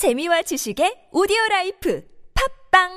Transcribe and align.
재미와 0.00 0.40
지식의 0.40 1.08
오디오 1.12 1.36
라이프 1.50 2.02
팝빵 2.72 2.88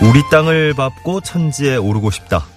우리 0.00 0.22
땅을 0.30 0.74
밟고 0.74 1.22
천지에 1.22 1.74
오르고 1.74 2.12
싶다. 2.12 2.53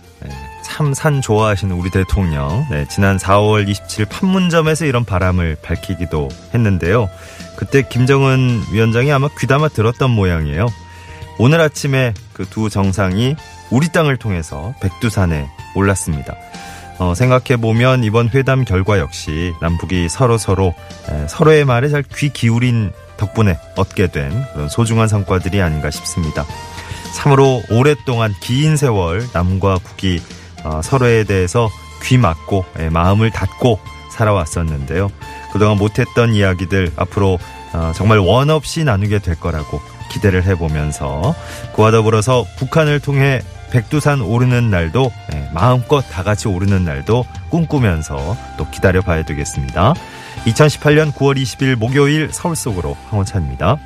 네, 0.78 0.84
참산 0.84 1.21
좋아하시는 1.23 1.75
우리 1.75 1.89
대통령. 1.89 2.68
네, 2.70 2.86
지난 2.88 3.18
4월 3.18 3.68
27일 3.68 4.08
판문점에서 4.09 4.86
이런 4.86 5.05
바람을 5.05 5.58
밝히기도 5.63 6.30
했는데요. 6.53 7.09
그때 7.55 7.81
김정은 7.81 8.62
위원장이 8.72 9.12
아마 9.12 9.27
귀담아 9.40 9.70
들었던 9.70 10.12
모양이에요. 10.12 10.67
오늘 11.40 11.62
아침에 11.62 12.13
그 12.34 12.45
두 12.45 12.70
정상이 12.70 13.36
우리 13.72 13.91
땅을 13.91 14.17
통해서 14.17 14.76
백두산에 14.80 15.50
올랐습니다. 15.73 16.36
어, 17.00 17.16
생각해보면 17.16 18.03
이번 18.03 18.30
회담 18.30 18.64
결과 18.64 19.00
역시 19.00 19.53
남북이 19.59 20.09
서로 20.09 20.38
서로 20.38 20.75
에, 21.09 21.28
서로의 21.28 21.66
말에 21.66 21.89
잘 21.89 22.03
귀 22.03 22.30
기울인 22.30 22.91
덕분에 23.17 23.58
얻게 23.78 24.08
된 24.12 24.30
그런 24.53 24.70
소중한 24.70 25.08
성과들이 25.08 25.59
아닌가 25.59 25.89
싶습니다. 25.89 26.45
참으로 27.16 27.64
오랫동안 27.72 28.31
긴 28.41 28.78
세월 28.78 29.28
남과 29.34 29.80
북이 29.84 30.22
어, 30.67 30.81
서로에 30.81 31.23
대해서 31.23 31.70
귀 32.03 32.17
막고 32.17 32.66
예, 32.80 32.89
마음을 32.89 33.31
닫고 33.31 33.80
살아왔었는데요. 34.12 35.09
그동안 35.53 35.78
못했던 35.78 36.33
이야기들 36.33 36.92
앞으로 36.97 37.39
어, 37.73 37.92
정말 37.95 38.19
원 38.19 38.50
없이 38.50 38.83
나누게 38.83 39.19
될 39.19 39.39
거라고 39.39 39.81
기대를 40.11 40.44
해보면서 40.44 41.36
그와 41.75 41.92
더불어서 41.92 42.45
북한을 42.58 43.00
통해 43.00 43.42
백두산 43.72 44.22
오르는 44.22 44.69
날도 44.69 45.11
예, 45.33 45.50
마음껏 45.53 46.02
다 46.02 46.23
같이 46.23 46.47
오르는 46.47 46.83
날도 46.83 47.25
꿈꾸면서 47.49 48.38
또 48.58 48.70
기다려 48.70 49.02
봐야 49.02 49.23
되겠습니다. 49.23 49.94
2018년 50.45 51.14
9월 51.14 51.42
20일 51.42 51.75
목요일 51.75 52.30
서울 52.31 52.55
속으로 52.55 52.95
황원찬입니다. 53.09 53.77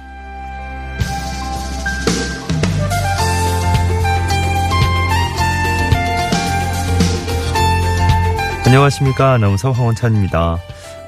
안녕하십니까. 8.72 9.34
아나운서 9.34 9.74
황원찬입니다. 9.74 10.58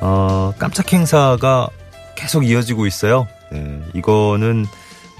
어, 0.02 0.54
깜짝 0.60 0.92
행사가 0.92 1.70
계속 2.14 2.46
이어지고 2.46 2.86
있어요. 2.88 3.26
네, 3.54 3.82
이거는, 3.94 4.66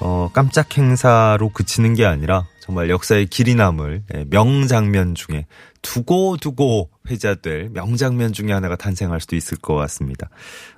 어, 0.02 0.30
깜짝 0.34 0.78
행사로 0.78 1.48
그치는 1.54 1.94
게 1.94 2.06
아니라 2.06 2.46
정말 2.60 2.90
역사의 2.90 3.28
길이 3.28 3.56
남을 3.56 4.04
예, 4.14 4.26
명장면 4.30 5.16
중에 5.16 5.46
두고두고 5.82 6.90
회자될 7.10 7.70
명장면 7.72 8.34
중에 8.34 8.52
하나가 8.52 8.76
탄생할 8.76 9.22
수도 9.22 9.38
있을 9.38 9.58
것 9.60 9.76
같습니다. 9.76 10.28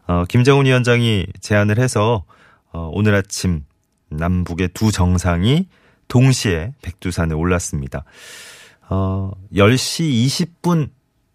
어, 0.05 0.23
김정은 0.29 0.67
위원장이 0.67 1.25
제안을 1.41 1.79
해서, 1.79 2.25
어, 2.73 2.91
오늘 2.93 3.15
아침 3.15 3.63
남북의 4.09 4.69
두 4.75 4.91
정상이 4.91 5.67
동시에 6.09 6.75
백두산에 6.83 7.33
올랐습니다. 7.33 8.03
어, 8.87 9.31
10시 9.51 10.27
20분 10.61 10.89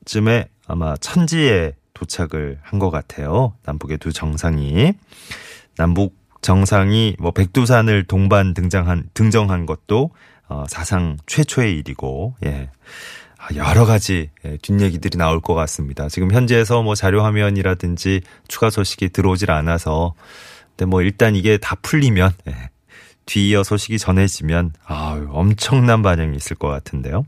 쯤에 0.05 0.49
아마 0.67 0.97
천지에 0.97 1.75
도착을 1.95 2.59
한 2.63 2.79
것 2.79 2.91
같아요. 2.91 3.55
남북의 3.65 3.99
두 3.99 4.13
정상이. 4.13 4.95
남북 5.77 6.17
정상이 6.43 7.17
뭐 7.19 7.33
백두산을 7.33 8.05
동반 8.05 8.55
등장한, 8.55 9.11
등정한 9.15 9.67
것도 9.67 10.11
어, 10.49 10.65
사상 10.69 11.17
최초의 11.27 11.79
일이고, 11.79 12.35
예. 12.45 12.71
아, 13.39 13.55
여러 13.55 13.85
가지 13.87 14.31
예, 14.45 14.57
뒷얘기들이 14.61 15.17
나올 15.17 15.41
것 15.41 15.55
같습니다. 15.55 16.09
지금 16.09 16.33
현지에서 16.33 16.83
뭐 16.83 16.95
자료 16.95 17.23
화면이라든지 17.23 18.23
추가 18.49 18.69
소식이 18.69 19.11
들어오질 19.11 19.51
않아서, 19.51 20.15
근데 20.71 20.87
뭐 20.87 21.03
일단 21.03 21.37
이게 21.37 21.57
다 21.57 21.77
풀리면, 21.83 22.33
예. 22.49 22.71
뒤이어 23.27 23.63
소식이 23.63 23.99
전해지면, 23.99 24.73
아 24.85 25.25
엄청난 25.31 26.03
반응이 26.03 26.37
있을 26.37 26.57
것 26.57 26.69
같은데요. 26.69 27.25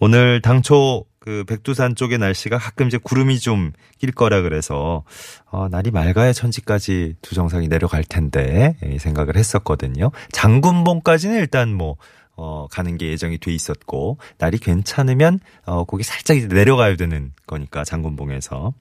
오늘 0.00 0.40
당초 0.40 1.04
그 1.24 1.42
백두산 1.44 1.94
쪽의 1.96 2.18
날씨가 2.18 2.58
가끔 2.58 2.86
이제 2.88 2.98
구름이 2.98 3.38
좀 3.40 3.72
낄 3.98 4.12
거라 4.12 4.42
그래서 4.42 5.04
어, 5.46 5.68
날이 5.70 5.90
맑아야 5.90 6.34
천지까지 6.34 7.14
두 7.22 7.34
정상이 7.34 7.68
내려갈 7.68 8.04
텐데 8.04 8.76
이 8.84 8.98
생각을 8.98 9.36
했었거든요. 9.36 10.10
장군봉까지는 10.32 11.38
일단 11.38 11.72
뭐 11.72 11.96
어, 12.36 12.66
가는 12.70 12.98
게 12.98 13.08
예정이 13.08 13.38
돼 13.38 13.50
있었고 13.52 14.18
날이 14.36 14.58
괜찮으면 14.58 15.40
어, 15.64 15.84
거기 15.84 16.02
살짝 16.02 16.36
이제 16.36 16.48
내려가야 16.48 16.96
되는 16.96 17.32
거니까 17.46 17.82
장군봉에서 17.84 18.74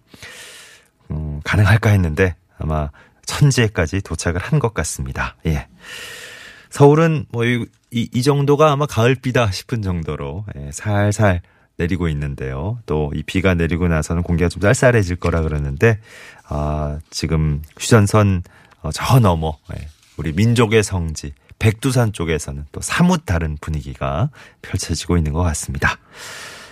음, 1.12 1.40
가능할까 1.46 1.92
했는데 1.92 2.36
아마 2.58 2.90
천지에까지 3.26 4.02
도착을 4.02 4.42
한 4.42 4.60
것 4.60 4.74
같습니다. 4.74 5.38
예. 5.46 5.68
서울은 6.70 7.28
뭐 7.32 7.46
이, 7.46 7.66
이, 7.92 8.10
이 8.12 8.22
정도가 8.24 8.72
아마 8.74 8.86
가을비다 8.88 9.52
싶은 9.52 9.82
정도로 9.82 10.46
예, 10.58 10.72
살살 10.74 11.42
내리고 11.78 12.08
있는데요. 12.10 12.80
또 12.86 13.12
이 13.14 13.24
비가 13.24 13.54
내리고 13.54 13.88
나서는 13.88 14.24
공기가 14.24 14.50
좀 14.50 14.62
쌀쌀해질 14.62 15.18
거라 15.18 15.42
그러는데 15.42 16.00
아, 16.48 17.00
지금 17.10 17.62
휴전선 17.80 18.44
어, 18.82 18.92
저 18.92 19.20
너머 19.20 19.58
예, 19.76 19.88
우리 20.18 20.34
민족의 20.34 20.84
성지 20.84 21.34
백두산 21.60 22.12
쪽에서는 22.12 22.66
또 22.72 22.82
사뭇 22.82 23.26
다른 23.26 23.58
분위기가 23.62 24.30
펼쳐지고 24.62 25.18
있는 25.18 25.32
것 25.34 25.42
같습니다. 25.44 25.98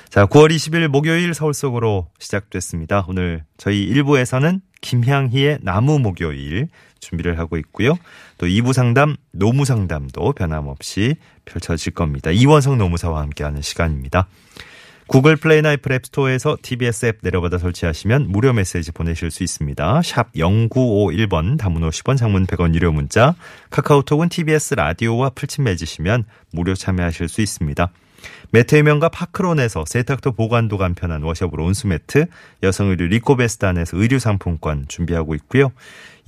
자, 0.09 0.25
9월 0.25 0.53
20일 0.53 0.89
목요일 0.89 1.33
서울 1.33 1.53
속으로 1.53 2.09
시작됐습니다. 2.19 3.05
오늘 3.07 3.45
저희 3.57 3.87
1부에서는 3.93 4.59
김향희의 4.81 5.59
나무 5.61 5.99
목요일 5.99 6.67
준비를 6.99 7.39
하고 7.39 7.57
있고요. 7.57 7.95
또 8.37 8.45
2부 8.45 8.73
상담, 8.73 9.15
노무 9.31 9.63
상담도 9.63 10.33
변함없이 10.33 11.15
펼쳐질 11.45 11.93
겁니다. 11.93 12.31
이원성 12.31 12.77
노무사와 12.77 13.21
함께하는 13.21 13.61
시간입니다. 13.61 14.27
구글 15.11 15.35
플레이나 15.35 15.73
애플 15.73 15.91
앱스토어에서 15.91 16.55
TBS 16.61 17.07
앱 17.07 17.17
내려받아 17.21 17.57
설치하시면 17.57 18.29
무료 18.29 18.53
메시지 18.53 18.93
보내실 18.93 19.29
수 19.29 19.43
있습니다. 19.43 20.01
샵 20.03 20.31
0951번 20.31 21.57
단문 21.57 21.81
50원 21.81 22.15
장문 22.15 22.47
100원 22.47 22.73
유료 22.75 22.93
문자 22.93 23.35
카카오톡은 23.71 24.29
TBS 24.29 24.75
라디오와 24.75 25.31
풀침 25.31 25.65
맺으시면 25.65 26.23
무료 26.53 26.75
참여하실 26.75 27.27
수 27.27 27.41
있습니다. 27.41 27.91
매트해명과 28.51 29.09
파크론에서 29.09 29.85
세탁도 29.87 30.33
보관도 30.33 30.77
간편한 30.77 31.23
워셔블 31.23 31.59
온수매트, 31.59 32.25
여성의류 32.63 33.05
리코베스탄에서 33.07 33.97
의류상품권 33.97 34.85
준비하고 34.87 35.35
있고요. 35.35 35.71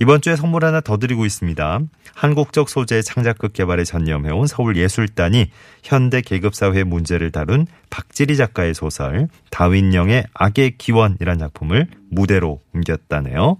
이번 0.00 0.20
주에 0.20 0.34
선물 0.36 0.64
하나 0.64 0.80
더 0.80 0.96
드리고 0.96 1.24
있습니다. 1.24 1.80
한국적 2.14 2.68
소재 2.68 3.00
창작극 3.02 3.52
개발에 3.52 3.84
전념해온 3.84 4.46
서울예술단이 4.46 5.50
현대 5.82 6.20
계급사회 6.20 6.84
문제를 6.84 7.30
다룬 7.30 7.66
박지리 7.90 8.36
작가의 8.36 8.74
소설 8.74 9.28
다윈영의 9.50 10.24
악의 10.34 10.78
기원이란 10.78 11.38
작품을 11.38 11.86
무대로 12.10 12.60
옮겼다네요. 12.74 13.58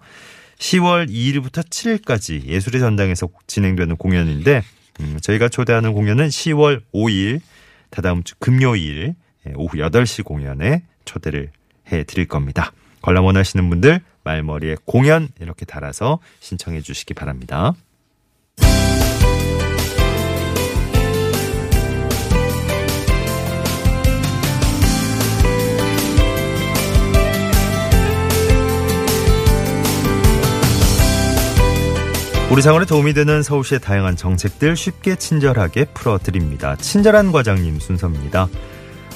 10월 0.58 1.08
2일부터 1.08 1.68
7일까지 1.68 2.46
예술의 2.46 2.80
전당에서 2.80 3.28
진행되는 3.46 3.96
공연인데 3.96 4.62
음, 5.00 5.18
저희가 5.20 5.48
초대하는 5.48 5.92
공연은 5.92 6.28
10월 6.28 6.82
5일 6.94 7.40
다다음 7.94 8.24
주 8.24 8.34
금요일 8.40 9.14
오후 9.54 9.76
8시 9.76 10.24
공연에 10.24 10.82
초대를 11.04 11.52
해 11.92 12.02
드릴 12.02 12.26
겁니다. 12.26 12.72
관람 13.02 13.24
원하시는 13.24 13.70
분들 13.70 14.00
말머리에 14.24 14.76
공연 14.84 15.28
이렇게 15.40 15.64
달아서 15.64 16.18
신청해 16.40 16.80
주시기 16.80 17.14
바랍니다. 17.14 17.74
우리 32.54 32.62
생활에 32.62 32.86
도움이 32.86 33.14
되는 33.14 33.42
서울시의 33.42 33.80
다양한 33.80 34.14
정책들 34.14 34.76
쉽게 34.76 35.16
친절하게 35.16 35.86
풀어드립니다. 35.86 36.76
친절한 36.76 37.32
과장님 37.32 37.80
순서입니다. 37.80 38.46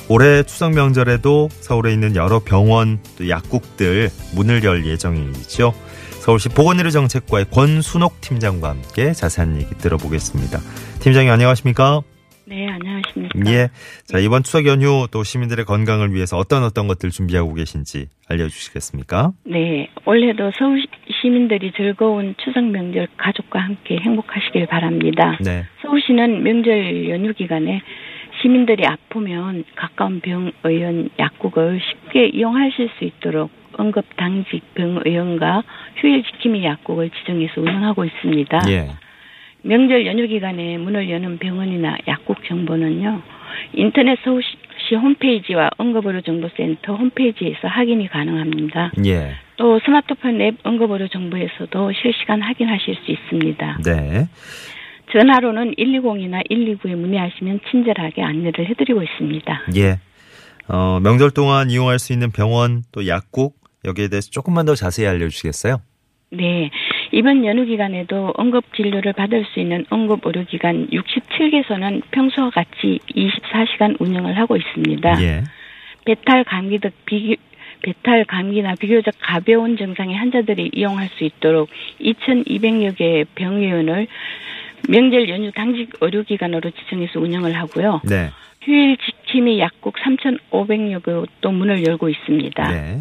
올해 0.08 0.42
추석 0.42 0.72
명절에도 0.72 1.48
서울에 1.60 1.92
있는 1.92 2.16
여러 2.16 2.40
병원 2.40 2.98
또 3.16 3.28
약국들 3.28 4.10
문을 4.34 4.64
열 4.64 4.84
예정이죠. 4.84 5.72
서울시 6.18 6.48
보건의료 6.48 6.90
정책과의 6.90 7.44
권순옥 7.52 8.20
팀장과 8.20 8.70
함께 8.70 9.12
자세한 9.12 9.60
얘기 9.60 9.72
들어보겠습니다. 9.78 10.58
팀장님 10.98 11.30
안녕하십니까? 11.30 12.02
네, 12.48 12.66
안녕하십니까. 12.66 13.38
예. 13.52 13.68
자, 14.04 14.18
이번 14.18 14.42
추석 14.42 14.64
연휴 14.66 15.06
또 15.10 15.22
시민들의 15.22 15.66
건강을 15.66 16.14
위해서 16.14 16.38
어떤 16.38 16.64
어떤 16.64 16.86
것들 16.86 17.10
준비하고 17.10 17.52
계신지 17.52 18.06
알려주시겠습니까? 18.26 19.32
네, 19.44 19.90
올해도 20.06 20.50
서울 20.58 20.82
시민들이 21.20 21.72
즐거운 21.76 22.34
추석 22.42 22.64
명절 22.64 23.08
가족과 23.18 23.58
함께 23.58 23.98
행복하시길 23.98 24.66
바랍니다. 24.66 25.36
네. 25.44 25.66
서울시는 25.82 26.42
명절 26.42 27.10
연휴 27.10 27.34
기간에 27.34 27.82
시민들이 28.40 28.86
아프면 28.86 29.64
가까운 29.76 30.20
병의원 30.20 31.10
약국을 31.18 31.80
쉽게 31.80 32.28
이용하실 32.28 32.90
수 32.98 33.04
있도록 33.04 33.50
응급 33.78 34.06
당직 34.16 34.62
병의원과 34.74 35.64
휴일 35.96 36.22
지킴이 36.24 36.64
약국을 36.64 37.10
지정해서 37.10 37.60
운영하고 37.60 38.06
있습니다. 38.06 38.62
예. 38.70 38.88
명절 39.62 40.06
연휴 40.06 40.26
기간에 40.26 40.78
문을 40.78 41.10
여는 41.10 41.38
병원이나 41.38 41.96
약국 42.06 42.44
정보는요. 42.46 43.22
인터넷 43.74 44.18
서울시 44.24 44.56
홈페이지와 44.94 45.70
응급의료정보센터 45.80 46.94
홈페이지에서 46.94 47.68
확인이 47.68 48.08
가능합니다. 48.08 48.92
예. 49.04 49.34
또 49.56 49.80
스마트폰 49.84 50.40
앱 50.40 50.54
응급의료 50.64 51.08
정보에서도 51.08 51.92
실시간 52.00 52.40
확인하실 52.42 52.96
수 53.04 53.10
있습니다. 53.10 53.78
네. 53.84 54.28
전화로는 55.12 55.74
120이나 55.74 56.48
129에 56.48 56.94
문의하시면 56.94 57.60
친절하게 57.70 58.22
안내를 58.22 58.68
해드리고 58.68 59.02
있습니다. 59.02 59.62
예. 59.76 59.98
어, 60.68 61.00
명절 61.00 61.30
동안 61.30 61.70
이용할 61.70 61.98
수 61.98 62.12
있는 62.12 62.30
병원 62.30 62.82
또 62.92 63.06
약국 63.06 63.56
여기에 63.84 64.08
대해서 64.08 64.30
조금만 64.30 64.66
더 64.66 64.74
자세히 64.74 65.08
알려주시겠어요? 65.08 65.80
네. 66.30 66.70
이번 67.12 67.44
연휴 67.44 67.64
기간에도 67.64 68.34
응급 68.38 68.74
진료를 68.74 69.12
받을 69.12 69.44
수 69.52 69.60
있는 69.60 69.84
응급 69.92 70.26
의료기관 70.26 70.88
67개소는 70.88 72.02
평소와 72.10 72.50
같이 72.50 72.98
24시간 73.14 74.00
운영을 74.00 74.36
하고 74.36 74.56
있습니다. 74.56 75.22
예. 75.22 75.44
배탈 76.04 76.44
감기 76.44 76.78
등 76.78 76.90
비교 77.04 77.34
배탈 77.82 78.24
감기나 78.24 78.74
비교적 78.74 79.14
가벼운 79.20 79.76
증상의 79.76 80.16
환자들이 80.16 80.70
이용할 80.74 81.08
수 81.10 81.24
있도록 81.24 81.68
2,200여 82.00 82.96
개의 82.96 83.24
병의원을 83.34 84.06
명절 84.88 85.28
연휴 85.28 85.52
당직 85.52 85.90
의료기관으로 86.00 86.70
지정해서 86.70 87.20
운영을 87.20 87.54
하고요. 87.54 88.00
네. 88.04 88.30
휴일 88.62 88.96
지킴이 88.96 89.60
약국 89.60 89.94
3,500여 89.96 91.02
곳도 91.02 91.50
문을 91.52 91.86
열고 91.86 92.08
있습니다. 92.08 92.70
네. 92.70 93.00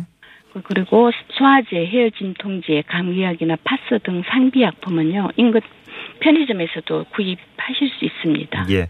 그리고 0.63 1.11
소화제, 1.37 1.75
해열 1.87 2.11
진통제, 2.11 2.83
감기약이나 2.87 3.57
파스 3.63 3.99
등 4.03 4.23
상비 4.29 4.61
약품은요 4.61 5.29
인근 5.37 5.61
편의점에서도 6.19 7.05
구입하실 7.15 7.89
수 7.97 8.05
있습니다. 8.05 8.65
예. 8.71 8.89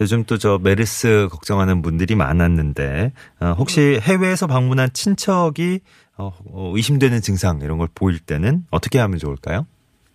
요즘 0.00 0.24
또 0.24 0.38
저 0.38 0.58
메르스 0.62 1.28
걱정하는 1.30 1.80
분들이 1.82 2.16
많았는데 2.16 3.12
어, 3.40 3.46
혹시 3.58 3.98
해외에서 4.02 4.46
방문한 4.48 4.88
친척이 4.92 5.78
어, 6.18 6.32
어, 6.52 6.72
의심되는 6.74 7.20
증상 7.20 7.60
이런 7.62 7.78
걸 7.78 7.88
보일 7.94 8.18
때는 8.18 8.62
어떻게 8.70 8.98
하면 8.98 9.18
좋을까요? 9.18 9.66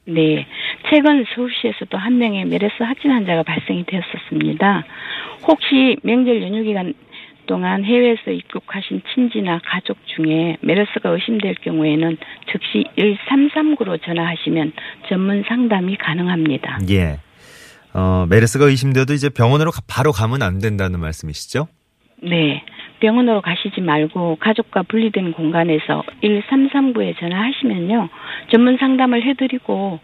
네. 0.06 0.46
최근 0.90 1.24
서울시에서도 1.36 1.98
한 1.98 2.18
명의 2.18 2.46
메르스 2.46 2.74
확진 2.80 3.12
환자가 3.12 3.44
발생이 3.44 3.86
되었었습니다. 3.86 4.84
혹시 5.48 5.98
명절 6.04 6.42
연휴 6.42 6.64
기간 6.64 6.94
동안 7.50 7.84
해외에서 7.84 8.30
입국하신 8.30 9.02
친지나 9.12 9.60
가족 9.66 9.98
중에 10.06 10.58
메르스가 10.62 11.10
의심될 11.10 11.56
경우에는 11.64 12.16
즉시 12.52 12.84
1339로 12.96 14.00
전화하시면 14.06 14.72
전문 15.10 15.44
상담이 15.48 15.98
가능합니다. 15.98 16.78
예. 16.92 17.18
어, 17.96 18.28
메르스가 18.30 18.66
의심돼도 18.66 19.14
이제 19.14 19.30
병원으로 19.30 19.72
가- 19.72 19.82
바로 19.88 20.12
가면 20.12 20.44
안 20.44 20.60
된다는 20.60 21.00
말씀이시죠? 21.00 21.68
네. 22.22 22.64
병원으로 23.00 23.42
가시지 23.42 23.82
말고 23.82 24.36
가족과 24.40 24.84
분리된 24.84 25.32
공간에서 25.32 26.04
1339에 26.22 27.18
전화하시면요. 27.20 28.10
전문 28.52 28.78
상담을 28.78 29.24
해드리고 29.26 30.00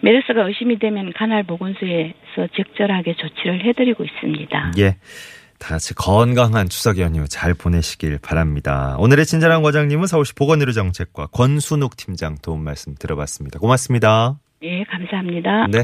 메르스가 0.00 0.48
의심이 0.48 0.78
되면 0.80 1.12
간할 1.12 1.44
보건소에서 1.44 2.48
적절하게 2.56 3.14
조치를 3.14 3.64
해드리고 3.66 4.02
있습니다. 4.04 4.72
예. 4.78 4.96
다 5.58 5.70
같이 5.70 5.94
건강한 5.94 6.68
추석 6.68 6.98
연휴 6.98 7.26
잘 7.28 7.52
보내시길 7.54 8.18
바랍니다. 8.18 8.96
오늘의 8.98 9.26
친절한 9.26 9.62
과장님은 9.62 10.06
서울시 10.06 10.32
보건의료 10.34 10.72
정책과 10.72 11.26
권순욱 11.26 11.96
팀장 11.96 12.36
도움 12.40 12.64
말씀 12.64 12.94
들어봤습니다. 12.94 13.58
고맙습니다. 13.58 14.38
예, 14.62 14.84
감사합니다. 14.84 15.66
네. 15.68 15.82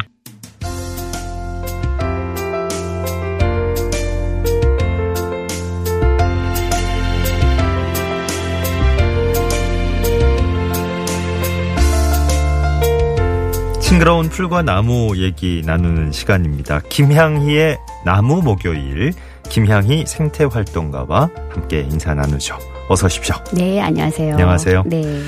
싱그러운 13.80 14.28
풀과 14.28 14.62
나무 14.62 15.16
얘기 15.18 15.62
나누는 15.64 16.10
시간입니다. 16.10 16.80
김향희의 16.88 17.78
나무 18.04 18.42
목요일, 18.42 19.12
김향희 19.54 20.04
생태활동가와 20.08 21.30
함께 21.50 21.86
인사 21.88 22.12
나누죠. 22.12 22.58
어서 22.88 23.06
오십시오. 23.06 23.36
네, 23.52 23.80
안녕하세요. 23.80 24.32
안녕하세요. 24.32 24.82
네. 24.86 25.22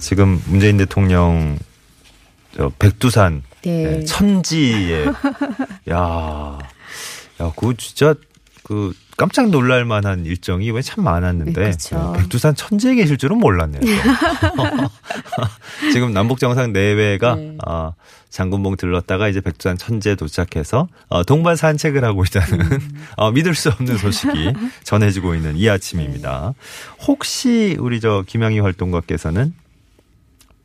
지금 0.00 0.42
문재인 0.46 0.78
대통령 0.78 1.56
저 2.56 2.72
백두산 2.80 3.44
네. 3.62 3.98
네, 4.00 4.04
천지에 4.04 5.04
야, 5.90 6.58
야, 7.40 7.52
그거 7.56 7.72
진짜 7.78 8.16
그 8.64 8.92
깜짝 9.16 9.48
놀랄 9.50 9.84
만한 9.84 10.26
일정이 10.26 10.68
왜 10.72 10.82
참 10.82 11.04
많았는데. 11.04 11.70
네, 11.70 11.76
백두산 12.16 12.56
천지에 12.56 12.96
계실 12.96 13.16
줄은 13.16 13.38
몰랐네요. 13.38 13.80
또. 13.80 13.86
지금 15.92 16.12
남북 16.12 16.40
정상 16.40 16.72
내외가 16.72 17.36
네. 17.36 17.56
아, 17.64 17.92
장군봉 18.36 18.76
들렀다가 18.76 19.28
이제 19.28 19.40
백두산 19.40 19.78
천지에 19.78 20.14
도착해서 20.14 20.88
어, 21.08 21.24
동반 21.24 21.56
산책을 21.56 22.04
하고 22.04 22.22
있다는 22.22 22.60
음. 22.60 22.90
어, 23.16 23.30
믿을 23.30 23.54
수 23.54 23.70
없는 23.70 23.96
소식이 23.96 24.52
전해지고 24.84 25.34
있는 25.34 25.56
이 25.56 25.70
아침입니다. 25.70 26.52
혹시 27.06 27.78
우리 27.80 27.98
저 27.98 28.24
김양희 28.26 28.60
활동가께서는 28.60 29.54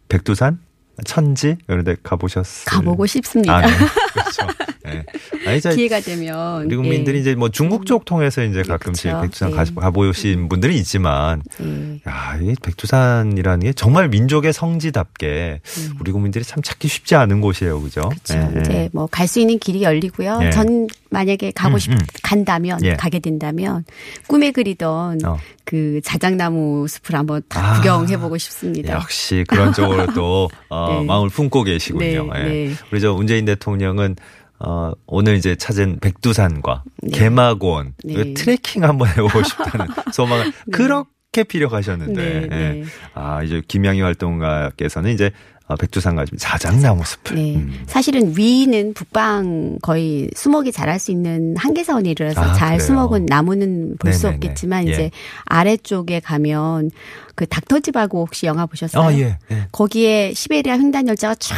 백두산 0.09 0.59
천지 1.05 1.55
이런 1.69 1.85
데 1.85 1.95
가보셨어요? 2.03 2.65
가보고 2.65 3.05
싶습니다. 3.05 3.55
아, 3.55 3.61
네. 3.61 3.71
그렇죠. 4.11 4.47
네. 4.91 5.03
아니, 5.47 5.59
기회가 5.59 5.99
되면. 5.99 6.65
우리 6.65 6.75
국민들이 6.75 7.17
예. 7.17 7.21
이제 7.21 7.35
뭐 7.35 7.49
중국 7.49 7.85
쪽 7.85 8.05
통해서 8.05 8.43
이제 8.43 8.61
가끔씩 8.61 9.11
그쵸. 9.11 9.21
백두산 9.21 9.49
네. 9.51 9.55
가, 9.55 9.63
가보신 9.81 10.49
분들이 10.49 10.75
있지만, 10.77 11.41
예. 11.61 11.99
야, 12.07 12.37
이 12.41 12.53
백두산이라는 12.61 13.59
게 13.65 13.73
정말 13.73 14.09
민족의 14.09 14.53
성지답게 14.53 15.61
우리 15.99 16.11
국민들이 16.11 16.43
참 16.43 16.61
찾기 16.61 16.87
쉽지 16.87 17.15
않은 17.15 17.41
곳이에요. 17.41 17.81
그죠? 17.81 18.01
음. 18.01 18.09
그렇죠. 18.09 18.51
네. 18.53 18.61
이제 18.61 18.89
뭐 18.93 19.07
갈 19.11 19.27
수 19.27 19.39
있는 19.39 19.59
길이 19.59 19.81
열리고요. 19.83 20.39
예. 20.43 20.49
전 20.51 20.87
만약에 21.09 21.51
가고 21.51 21.75
음, 21.75 21.79
싶 21.79 21.91
음. 21.91 21.97
간다면 22.23 22.79
예. 22.83 22.93
가게 22.95 23.19
된다면 23.19 23.83
꿈에 24.27 24.51
그리던 24.51 25.19
어. 25.25 25.37
그 25.65 26.01
자작나무 26.03 26.85
숲을 26.87 27.15
한번 27.17 27.41
다 27.47 27.71
아. 27.71 27.75
구경해 27.77 28.17
보고 28.17 28.37
싶습니다. 28.37 28.93
역시 28.93 29.45
그런 29.47 29.73
쪽으로 29.73 30.07
또 30.13 30.49
어, 30.69 30.99
네. 30.99 31.05
마음을 31.05 31.29
품고 31.29 31.63
계시군요. 31.63 32.33
네, 32.33 32.39
예. 32.39 32.43
네. 32.43 32.73
우리 32.91 32.99
저 32.99 33.13
문재인 33.13 33.45
대통령은 33.45 34.15
어, 34.63 34.91
오늘 35.07 35.35
이제 35.35 35.55
찾은 35.55 35.99
백두산과 36.01 36.83
네. 37.03 37.17
개마고원 37.17 37.93
네. 38.03 38.33
트레킹 38.33 38.83
한번 38.83 39.07
해보고 39.17 39.43
싶다는 39.43 39.87
소망을 40.13 40.51
그렇게 40.71 41.43
피력하셨는데 41.43 42.21
네, 42.23 42.41
예. 42.43 42.47
네. 42.47 42.83
아 43.13 43.41
이제 43.43 43.61
김양희 43.67 44.01
활동가께서는 44.01 45.11
이제 45.13 45.31
어, 45.67 45.75
백두산 45.77 46.15
가지고 46.17 46.37
자작나무 46.37 47.03
숲을 47.05 47.35
네. 47.35 47.55
음. 47.55 47.83
사실은 47.87 48.33
위는 48.37 48.93
북방 48.93 49.79
거의 49.81 50.29
수목이 50.35 50.71
자랄 50.71 50.99
수 50.99 51.11
있는 51.11 51.55
한계선이라서 51.57 52.41
아, 52.41 52.53
잘 52.53 52.77
그래요? 52.77 52.85
수목은 52.87 53.25
나무는 53.25 53.95
볼 53.97 54.11
수. 54.13 54.27
없겠지만 54.27 54.87
예. 54.87 54.91
이제 54.91 55.11
아래쪽에 55.45 56.19
가면 56.19 56.91
그 57.35 57.47
닥터집하고 57.47 58.19
혹시 58.19 58.45
영화 58.45 58.65
보셨어요? 58.65 59.03
아 59.03 59.13
예. 59.13 59.37
예. 59.51 59.67
거기에 59.71 60.33
시베리아 60.33 60.73
횡단 60.77 61.07
열차가 61.07 61.35
쫙 61.35 61.55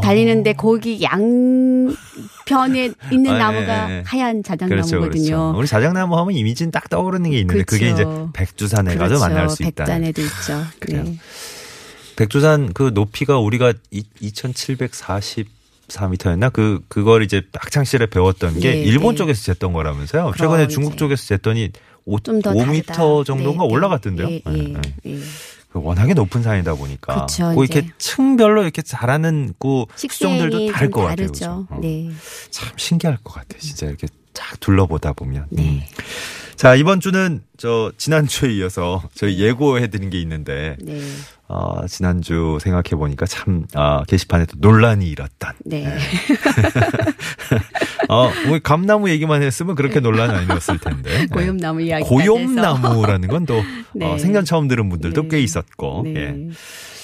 달리는데 0.00 0.54
거기 0.54 1.02
양편에 1.02 2.92
있는 3.10 3.32
아, 3.32 3.38
나무가 3.38 3.90
예, 3.90 3.96
예. 3.98 4.02
하얀 4.06 4.42
그렇죠, 4.42 4.66
자작나무거든요. 4.66 5.10
그렇죠. 5.10 5.54
우리 5.58 5.66
자작나무 5.66 6.16
하면 6.18 6.34
이미지는 6.34 6.70
딱 6.70 6.88
떠오르는 6.88 7.30
게 7.30 7.40
있는데 7.40 7.64
그게 7.64 7.90
이제 7.90 8.04
그렇죠. 8.04 8.30
백두산에 8.32 8.96
가서 8.96 9.18
만날 9.18 9.50
수 9.50 9.62
있다. 9.62 9.84
백단에도 9.84 10.22
있죠. 10.22 10.62
그래요. 10.80 11.02
네. 11.04 11.18
백두산 12.16 12.72
그 12.72 12.90
높이가 12.94 13.38
우리가 13.38 13.74
2,744m였나? 13.92 16.52
그, 16.52 16.80
그걸 16.88 17.22
이제 17.22 17.42
학창 17.54 17.84
시절에 17.84 18.06
배웠던 18.06 18.58
게 18.60 18.72
네, 18.72 18.82
일본 18.82 19.14
네. 19.14 19.18
쪽에서 19.18 19.52
쟀던 19.52 19.72
거라면서요. 19.72 20.32
최근에 20.36 20.68
중국 20.68 20.96
쪽에서 20.96 21.36
쟀더니 21.36 21.72
5, 22.04 22.18
좀더 22.20 22.52
5m 22.52 22.86
다르다. 22.86 23.24
정도가 23.24 23.62
네, 23.62 23.68
네. 23.68 23.74
올라갔던데요. 23.74 24.28
예, 24.28 24.42
네, 24.44 24.58
예, 24.58 24.62
네. 24.62 24.80
예. 25.06 25.18
그 25.72 25.80
워낙에 25.82 26.14
높은 26.14 26.42
산이다 26.42 26.74
보니까. 26.74 27.26
그쵸, 27.26 27.54
그 27.56 27.64
이렇게. 27.64 27.88
층별로 27.98 28.62
이렇게 28.62 28.82
자라는 28.82 29.54
그 29.58 29.84
수종들도 29.96 30.72
다를 30.72 30.90
좀것 30.90 31.16
같아요. 31.16 31.66
어. 31.70 31.78
네. 31.80 32.10
참 32.50 32.68
신기할 32.76 33.18
것 33.24 33.34
같아 33.34 33.56
요. 33.56 33.60
진짜 33.60 33.86
이렇게 33.86 34.06
쫙 34.34 34.58
둘러보다 34.60 35.12
보면. 35.12 35.46
네. 35.50 35.62
음. 35.62 35.80
자, 36.56 36.74
이번 36.74 37.00
주는 37.00 37.42
저 37.56 37.92
지난 37.96 38.26
주에 38.26 38.52
이어서 38.54 39.02
저희 39.14 39.38
예고해 39.38 39.88
드린 39.88 40.10
게 40.10 40.20
있는데 40.20 40.76
네. 40.80 41.00
어, 41.48 41.86
지난주 41.86 42.58
생각해 42.60 42.90
보니까 42.90 43.26
참 43.26 43.66
아, 43.74 44.04
게시판에 44.04 44.46
도 44.46 44.56
논란이 44.58 45.08
일었던. 45.08 45.54
네. 45.64 45.86
어, 48.08 48.30
뭐 48.46 48.58
감나무 48.62 49.10
얘기만 49.10 49.42
했으면 49.42 49.74
그렇게 49.74 50.00
논란 50.00 50.30
아니었을 50.30 50.78
텐데. 50.78 51.10
네. 51.20 51.26
고염나무 51.26 51.82
이야기. 51.82 52.04
고염나무라는 52.04 53.28
건또 53.28 53.62
네. 53.94 54.06
어, 54.06 54.18
생전 54.18 54.44
처음 54.44 54.68
들은 54.68 54.88
분들도 54.88 55.22
네. 55.22 55.28
꽤 55.28 55.40
있었고. 55.40 56.02
네. 56.04 56.14
예. 56.16 56.50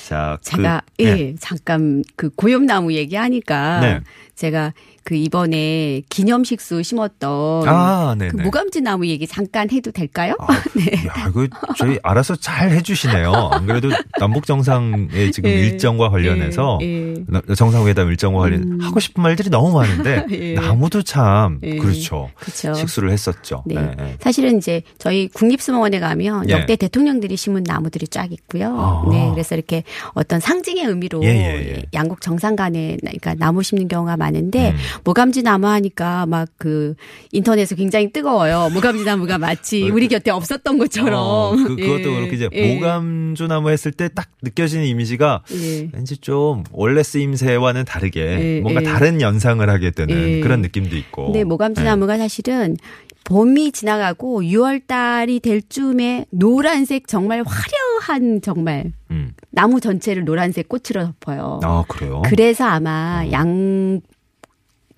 자, 0.06 0.38
제가 0.40 0.80
그, 0.96 1.04
예, 1.04 1.34
잠깐 1.38 2.02
그 2.16 2.30
고염나무 2.30 2.94
얘기하니까 2.94 3.80
네. 3.80 4.00
제가 4.36 4.72
그 5.08 5.14
이번에 5.14 6.02
기념식수 6.10 6.82
심었던 6.82 7.66
아, 7.66 8.14
네, 8.18 8.28
그 8.28 8.36
네. 8.36 8.42
무감지 8.42 8.82
나무 8.82 9.06
얘기 9.06 9.26
잠깐 9.26 9.70
해도 9.70 9.90
될까요? 9.90 10.34
아, 10.38 10.52
야, 11.08 11.28
이거 11.30 11.46
저희 11.78 11.98
알아서 12.02 12.36
잘 12.36 12.72
해주시네요. 12.72 13.32
안 13.32 13.64
그래도 13.64 13.88
남북 14.20 14.44
정상의 14.44 15.32
지금 15.32 15.48
예. 15.48 15.54
일정과 15.54 16.10
관련해서. 16.10 16.78
나- 17.26 17.40
정상회담 17.56 18.10
일정과 18.10 18.40
관련 18.40 18.62
음. 18.64 18.78
하고 18.82 19.00
싶은 19.00 19.22
말들이 19.22 19.48
너무 19.48 19.72
많은데 19.72 20.26
예. 20.30 20.52
나무도 20.52 21.00
참 21.04 21.58
예. 21.62 21.76
그렇죠. 21.76 22.28
그렇죠. 22.36 22.74
식수를 22.74 23.10
했었죠. 23.10 23.62
네. 23.64 23.76
사실은 24.20 24.58
이제 24.58 24.82
저희 24.98 25.28
국립수목원에 25.28 26.00
가면 26.00 26.50
예. 26.50 26.52
역대 26.52 26.76
대통령들이 26.76 27.34
심은 27.38 27.62
나무들이 27.66 28.06
쫙 28.08 28.30
있고요. 28.30 28.76
아. 28.78 29.04
네. 29.10 29.30
그래서 29.32 29.54
이렇게 29.54 29.84
어떤 30.12 30.38
상징의 30.38 30.84
의미로 30.84 31.22
예, 31.24 31.28
예, 31.28 31.76
예. 31.76 31.82
양국 31.94 32.20
정상 32.20 32.56
간에 32.56 32.98
그러니까 33.00 33.34
나무 33.36 33.62
심는 33.62 33.88
경우가 33.88 34.18
많은데 34.18 34.72
음. 34.72 34.76
모감지 35.04 35.42
나무 35.42 35.66
하니까 35.68 36.26
막 36.26 36.48
그 36.58 36.94
인터넷에 37.30 37.76
굉장히 37.76 38.10
뜨거워요. 38.12 38.70
모감지 38.74 39.04
나무가 39.04 39.38
마치 39.38 39.88
우리 39.90 40.08
곁에 40.08 40.30
없었던 40.30 40.76
것처럼. 40.78 41.14
어, 41.14 41.52
그, 41.56 41.76
그것도 41.76 42.00
예. 42.00 42.16
그렇게 42.16 42.36
이제 42.36 42.48
예. 42.52 42.74
모감주 42.74 43.46
나무 43.46 43.70
했을 43.70 43.92
때 43.92 44.08
딱 44.08 44.28
느껴지는 44.42 44.84
이미지가 44.86 45.42
예. 45.52 45.90
왠지 45.92 46.16
좀 46.16 46.64
원래 46.72 47.02
쓰임새와는 47.02 47.84
다르게 47.84 48.20
예, 48.20 48.60
뭔가 48.60 48.80
예. 48.80 48.84
다른 48.84 49.20
연상을 49.20 49.68
하게 49.68 49.90
되는 49.92 50.16
예. 50.16 50.40
그런 50.40 50.60
느낌도 50.62 50.96
있고. 50.96 51.26
근데 51.26 51.44
모감지 51.44 51.82
예. 51.82 51.84
나무가 51.84 52.16
사실은 52.18 52.76
봄이 53.24 53.72
지나가고 53.72 54.42
6월 54.42 54.86
달이 54.86 55.40
될 55.40 55.60
쯤에 55.68 56.24
노란색 56.30 57.06
정말 57.06 57.44
화려한 57.46 58.40
정말 58.42 58.92
음. 59.10 59.34
나무 59.50 59.80
전체를 59.80 60.24
노란색 60.24 60.68
꽃으로 60.68 61.06
덮어요. 61.20 61.60
아 61.62 61.84
그래요? 61.88 62.22
그래서 62.24 62.64
아마 62.64 63.24
양 63.30 64.00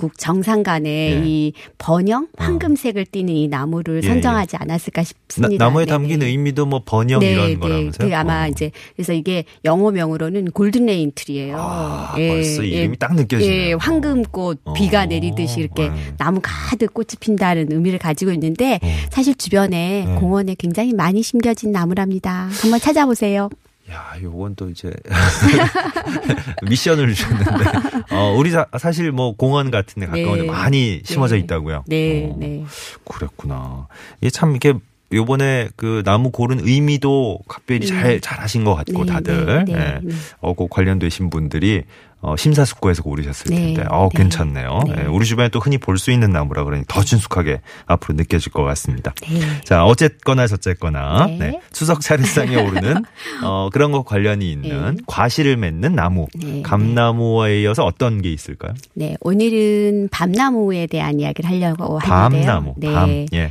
국 0.01 0.17
정상 0.17 0.63
간에 0.63 0.89
예. 0.89 1.23
이 1.27 1.53
번영 1.77 2.29
황금색을 2.39 3.05
띠는 3.05 3.35
이 3.35 3.49
나무를 3.49 4.01
예, 4.03 4.09
선정하지 4.09 4.57
않았을까 4.57 5.03
나, 5.03 5.05
싶습니다. 5.05 5.63
나 5.67 5.71
무에 5.71 5.85
네, 5.85 5.91
담긴 5.91 6.21
네. 6.21 6.27
의미도 6.29 6.65
뭐 6.65 6.81
번영 6.87 7.21
네, 7.21 7.33
이런 7.33 7.49
네. 7.49 7.57
거라면서요? 7.57 8.09
그 8.09 8.17
아마 8.17 8.45
어. 8.45 8.49
이제 8.49 8.71
그래서 8.97 9.13
이게 9.13 9.45
영어명으로는 9.67 10.53
golden 10.53 10.87
rain 10.87 11.13
tree예요. 11.15 11.57
아, 11.59 12.13
벌써 12.15 12.63
이름이 12.63 12.97
딱 12.97 13.15
느껴지네요. 13.15 13.53
예, 13.53 13.73
황금꽃 13.75 14.61
어. 14.65 14.73
비가 14.73 15.05
내리듯이 15.05 15.61
이렇게 15.61 15.91
네. 15.91 16.15
나무 16.17 16.41
가득 16.43 16.95
꽃이 16.95 17.09
핀다는 17.21 17.71
의미를 17.71 17.99
가지고 17.99 18.33
있는데 18.33 18.81
어. 18.83 18.89
사실 19.11 19.35
주변에 19.35 20.07
네. 20.07 20.15
공원에 20.15 20.55
굉장히 20.59 20.95
많이 20.95 21.23
심겨진 21.23 21.73
나무랍니다. 21.73 22.49
한번 22.63 22.81
찾아보세요. 22.81 23.51
야, 23.91 24.15
요건 24.23 24.55
또 24.55 24.71
이제 24.71 24.93
미션을 26.69 27.13
주셨는데, 27.13 27.65
어, 28.13 28.35
우리 28.37 28.51
사, 28.51 28.67
사실 28.79 29.11
뭐 29.11 29.35
공원 29.35 29.71
같은 29.71 30.01
데 30.01 30.07
가까운 30.07 30.37
데 30.37 30.43
네. 30.43 30.47
많이 30.47 31.03
심어져 31.05 31.35
네. 31.35 31.41
있다고요? 31.43 31.85
네, 31.89 32.31
어, 32.33 32.37
네. 32.39 32.65
그랬구나. 33.05 33.89
이게 34.21 34.31
참 34.31 34.55
이게 34.55 34.75
요번에 35.13 35.69
그 35.77 36.03
나무 36.05 36.31
고른 36.31 36.61
의미도 36.61 37.41
각별히 37.49 37.87
잘, 37.87 38.21
잘 38.21 38.41
하신 38.41 38.65
것 38.65 38.75
같고, 38.75 39.05
네, 39.05 39.13
다들. 39.13 39.65
네, 39.65 39.65
네, 39.65 39.73
예. 39.73 40.01
네. 40.03 40.15
어, 40.41 40.55
그 40.55 40.67
관련되신 40.71 41.31
분들이 41.31 41.83
어, 42.23 42.37
심사숙고해서 42.37 43.03
고르셨을 43.03 43.47
네, 43.51 43.57
텐데, 43.75 43.85
어, 43.91 44.09
네. 44.13 44.19
괜찮네요. 44.19 44.81
네. 44.89 44.95
예, 44.99 45.07
우리 45.07 45.25
주변에 45.25 45.49
또 45.49 45.59
흔히 45.59 45.79
볼 45.79 45.97
수 45.97 46.11
있는 46.13 46.31
나무라 46.31 46.65
그러니 46.65 46.85
더 46.87 47.03
친숙하게 47.03 47.63
앞으로 47.87 48.15
느껴질 48.17 48.53
것 48.53 48.63
같습니다. 48.63 49.15
네. 49.23 49.41
자, 49.65 49.85
어쨌거나 49.87 50.47
저쨌거나 50.47 51.27
네. 51.27 51.39
네. 51.39 51.61
추석 51.73 52.03
차례상에 52.03 52.57
오르는 52.57 53.03
어, 53.43 53.71
그런 53.73 53.91
것 53.93 54.05
관련이 54.05 54.53
있는 54.53 54.97
네. 54.97 55.03
과실을 55.07 55.57
맺는 55.57 55.95
나무, 55.95 56.27
네, 56.35 56.61
감나무에 56.63 57.63
이어서 57.63 57.85
어떤 57.85 58.21
게 58.21 58.31
있을까요? 58.31 58.75
네, 58.95 59.17
오늘은 59.23 60.09
밤나무에 60.13 60.87
대한 60.89 61.21
이야기를 61.21 61.49
하려고 61.51 61.99
하는데요. 61.99 62.45
밤나무, 62.47 62.75
네. 62.77 62.93
밤. 62.93 63.27
예. 63.33 63.51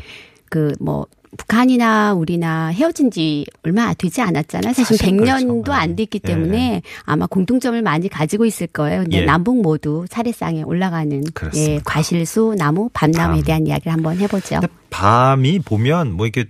그뭐 0.51 1.05
북한이나 1.37 2.13
우리나 2.13 2.67
헤어진 2.67 3.11
지 3.11 3.45
얼마 3.63 3.93
되지 3.93 4.21
않았잖아요. 4.21 4.73
사실 4.73 4.97
사실 4.97 5.15
100년도 5.15 5.63
그렇죠. 5.63 5.73
안 5.73 5.95
됐기 5.95 6.21
예. 6.23 6.27
때문에 6.27 6.81
아마 7.03 7.27
공통점을 7.27 7.79
많이 7.81 8.09
가지고 8.09 8.45
있을 8.45 8.67
거예요. 8.67 9.03
근데 9.03 9.21
예. 9.21 9.25
남북 9.25 9.61
모두 9.61 10.05
차례상에 10.09 10.63
올라가는 10.63 11.23
그렇습니다. 11.33 11.71
예, 11.71 11.79
과실수, 11.85 12.55
나무, 12.57 12.89
밤나무에 12.93 13.37
밤. 13.37 13.43
대한 13.45 13.67
이야기를 13.67 13.91
한번 13.93 14.17
해보죠. 14.17 14.59
밤이 14.89 15.59
보면 15.59 16.13
뭐 16.13 16.25
이렇게 16.25 16.49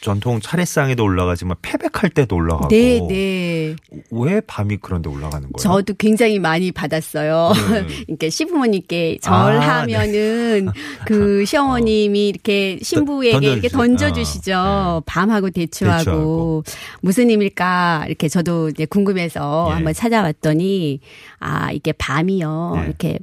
전통 0.00 0.40
차례상에도 0.40 1.04
올라가지만 1.04 1.56
패백할 1.60 2.10
때도 2.10 2.36
올라가고 2.36 2.68
네, 2.68 3.00
네. 3.08 3.76
왜 4.10 4.40
밤이 4.40 4.78
그런데 4.80 5.10
올라가는 5.10 5.40
거예요? 5.52 5.56
저도 5.58 5.94
굉장히 5.98 6.38
많이 6.38 6.72
받았어요. 6.72 7.52
네. 7.54 7.86
그러니까 8.06 8.30
시부모님께 8.30 9.18
아, 9.26 9.52
절하면은 9.52 10.68
그 11.06 11.44
시어머님이 11.46 12.28
이렇게 12.28 12.78
신부에게 12.82 13.46
이렇게 13.52 13.68
던져주시- 13.68 13.72
던져주시죠. 13.76 14.52
아, 14.56 15.02
밤하고 15.04 15.50
대추하고, 15.50 15.98
대추하고. 15.98 16.64
무슨 17.02 17.28
의미일까 17.30 18.04
이렇게 18.08 18.28
저도 18.28 18.70
이제 18.70 18.86
궁금해서 18.86 19.66
예. 19.70 19.74
한번 19.74 19.92
찾아봤더니 19.92 21.00
아 21.40 21.70
이게 21.72 21.92
밤이요 21.92 22.72
네. 22.76 22.84
이렇게 22.86 23.18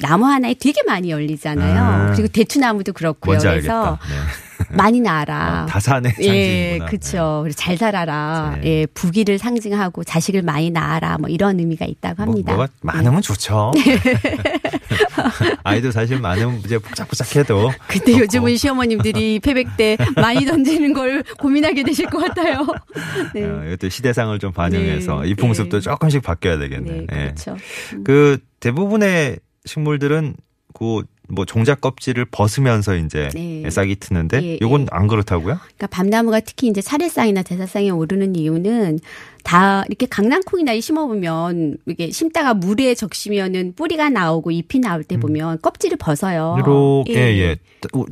나무 0.00 0.26
하나에 0.26 0.54
되게 0.54 0.82
많이 0.86 1.10
열리잖아요. 1.10 1.82
아. 1.82 2.12
그리고 2.12 2.28
대추나무도 2.28 2.92
그렇고요. 2.92 3.38
그래서. 3.38 3.98
네. 4.08 4.16
많이 4.76 5.00
나라. 5.00 5.62
어, 5.62 5.66
다산의 5.66 6.14
예, 6.20 6.24
상징이구나. 6.24 6.86
그렇죠. 6.86 7.48
잘 7.56 7.78
살아라. 7.78 8.58
네. 8.60 8.68
예, 8.68 8.86
부귀를 8.86 9.38
상징하고 9.38 10.04
자식을 10.04 10.42
많이 10.42 10.70
낳아라. 10.70 11.16
뭐 11.18 11.28
이런 11.28 11.58
의미가 11.58 11.86
있다고 11.86 12.16
뭐, 12.16 12.24
합니다. 12.24 12.52
네. 12.52 12.56
뭐가 12.56 12.72
많으면 12.82 13.22
좋죠. 13.22 13.72
아이도 15.64 15.90
사실 15.90 16.20
많으면 16.20 16.60
이제 16.64 16.78
복작복작해도. 16.78 17.72
근데 17.88 18.12
좋고. 18.12 18.20
요즘은 18.20 18.56
시어머님들이 18.56 19.40
패백 19.40 19.76
때 19.76 19.96
많이 20.16 20.44
던지는 20.44 20.92
걸 20.92 21.22
고민하게 21.38 21.82
되실 21.82 22.06
것 22.06 22.18
같아요. 22.18 22.66
네. 23.34 23.44
어, 23.44 23.64
이것도 23.66 23.88
시대상을 23.88 24.38
좀 24.38 24.52
반영해서 24.52 25.22
네, 25.22 25.28
이 25.28 25.34
풍습도 25.34 25.78
네. 25.78 25.80
조금씩 25.80 26.22
바뀌어야 26.22 26.58
되겠네. 26.58 26.90
네, 26.90 27.06
예. 27.12 27.16
그렇죠. 27.16 27.56
그 28.04 28.38
대부분의 28.60 29.38
식물들은 29.64 30.36
그 30.74 31.02
뭐 31.28 31.44
종자 31.44 31.74
껍질을 31.74 32.24
벗으면서 32.26 32.96
이제 32.96 33.28
네. 33.34 33.68
싹이 33.68 33.96
트는데 33.96 34.42
예, 34.42 34.58
요건 34.62 34.82
예. 34.82 34.86
안 34.90 35.06
그렇다고요? 35.06 35.58
그러니까 35.58 35.86
밤나무가 35.88 36.40
특히 36.40 36.68
이제 36.68 36.80
차례상이나 36.80 37.42
제사상에 37.42 37.90
오르는 37.90 38.34
이유는 38.34 38.98
다 39.44 39.84
이렇게 39.88 40.06
강낭콩이나 40.06 40.78
심어보면 40.80 41.78
이게 41.86 42.10
심다가 42.10 42.54
물에 42.54 42.94
적시면은 42.94 43.74
뿌리가 43.76 44.08
나오고 44.10 44.50
잎이 44.50 44.80
나올 44.80 45.04
때 45.04 45.18
보면 45.18 45.60
껍질을 45.60 45.98
벗어요. 45.98 46.56
이렇게 46.58 47.38
예. 47.38 47.56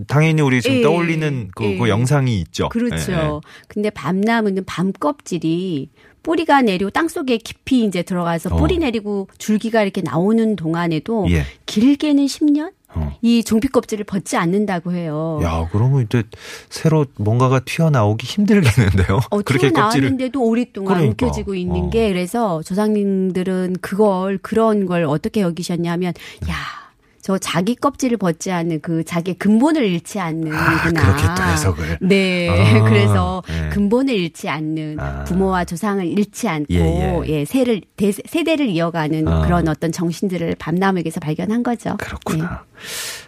당연히 0.06 0.42
우리 0.42 0.60
지금 0.60 0.78
예, 0.78 0.82
떠올리는 0.82 1.50
그, 1.54 1.78
그 1.78 1.86
예. 1.86 1.90
영상이 1.90 2.38
있죠. 2.40 2.68
그렇죠. 2.68 3.12
예, 3.12 3.16
예. 3.16 3.40
근데 3.68 3.90
밤나무는 3.90 4.64
밤 4.66 4.92
껍질이 4.92 5.88
뿌리가 6.22 6.62
내리고 6.62 6.90
땅 6.90 7.06
속에 7.06 7.38
깊이 7.38 7.84
이제 7.84 8.02
들어가서 8.02 8.54
어. 8.54 8.56
뿌리 8.58 8.78
내리고 8.78 9.28
줄기가 9.38 9.82
이렇게 9.82 10.02
나오는 10.02 10.56
동안에도 10.56 11.26
예. 11.30 11.44
길게는 11.66 12.26
10년 12.26 12.72
어. 12.96 13.16
이 13.22 13.44
종피 13.44 13.68
껍질을 13.68 14.04
벗지 14.04 14.36
않는다고 14.36 14.92
해요. 14.92 15.40
야, 15.42 15.68
그러면 15.70 16.02
이제 16.02 16.22
새로 16.70 17.06
뭔가가 17.16 17.60
튀어나오기 17.60 18.26
힘들겠는데요. 18.26 19.20
어, 19.30 19.42
그렇게 19.42 19.70
튀어나왔는데도 19.70 20.42
오랫동안 20.42 20.94
그러니까. 20.94 21.26
움켜쥐고 21.26 21.54
있는 21.54 21.84
어. 21.86 21.90
게 21.90 22.08
그래서 22.08 22.62
조상님들은 22.62 23.76
그걸 23.80 24.38
그런 24.38 24.86
걸 24.86 25.04
어떻게 25.04 25.40
여기셨냐면 25.42 26.14
네. 26.42 26.50
야. 26.50 26.85
저 27.26 27.36
자기 27.38 27.74
껍질을 27.74 28.18
벗지 28.18 28.52
않는 28.52 28.82
그 28.82 29.02
자기 29.02 29.34
근본을 29.34 29.84
잃지 29.84 30.20
않는구나. 30.20 30.60
아, 30.60 30.82
그렇게 30.92 31.22
또 31.36 31.42
해석을. 31.42 31.98
네. 32.00 32.48
아, 32.48 32.84
그래서 32.84 33.42
네. 33.48 33.68
근본을 33.70 34.14
잃지 34.14 34.48
않는 34.48 34.96
아. 35.00 35.24
부모와 35.24 35.64
조상을 35.64 36.06
잃지 36.06 36.48
않고 36.48 36.72
예, 36.74 36.78
예, 36.78 37.22
예. 37.26 37.44
세를 37.44 37.80
대, 37.96 38.12
세대를 38.12 38.68
이어가는 38.68 39.26
아. 39.26 39.42
그런 39.42 39.66
어떤 39.66 39.90
정신들을 39.90 40.54
밤나무에게서 40.60 41.18
발견한 41.18 41.64
거죠. 41.64 41.96
그렇구나. 41.98 42.62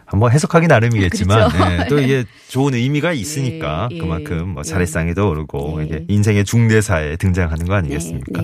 한번 0.07 0.31
해석하기 0.31 0.69
나름이겠지만 0.69 1.49
그렇죠. 1.49 1.73
예, 1.73 1.89
또 1.89 1.99
이게 1.99 2.25
좋은 2.47 2.75
의미가 2.75 3.15
있으니까 3.15 3.89
예, 3.91 3.97
예. 3.97 3.99
그만큼 3.99 4.51
뭐 4.51 4.63
예. 4.65 4.69
차례상에도 4.71 5.29
오르고 5.29 5.81
예. 5.81 5.85
이게 5.85 6.05
인생의 6.07 6.45
중대사에 6.45 7.17
등장하는 7.17 7.67
거 7.67 7.75
아니겠습니까? 7.75 8.43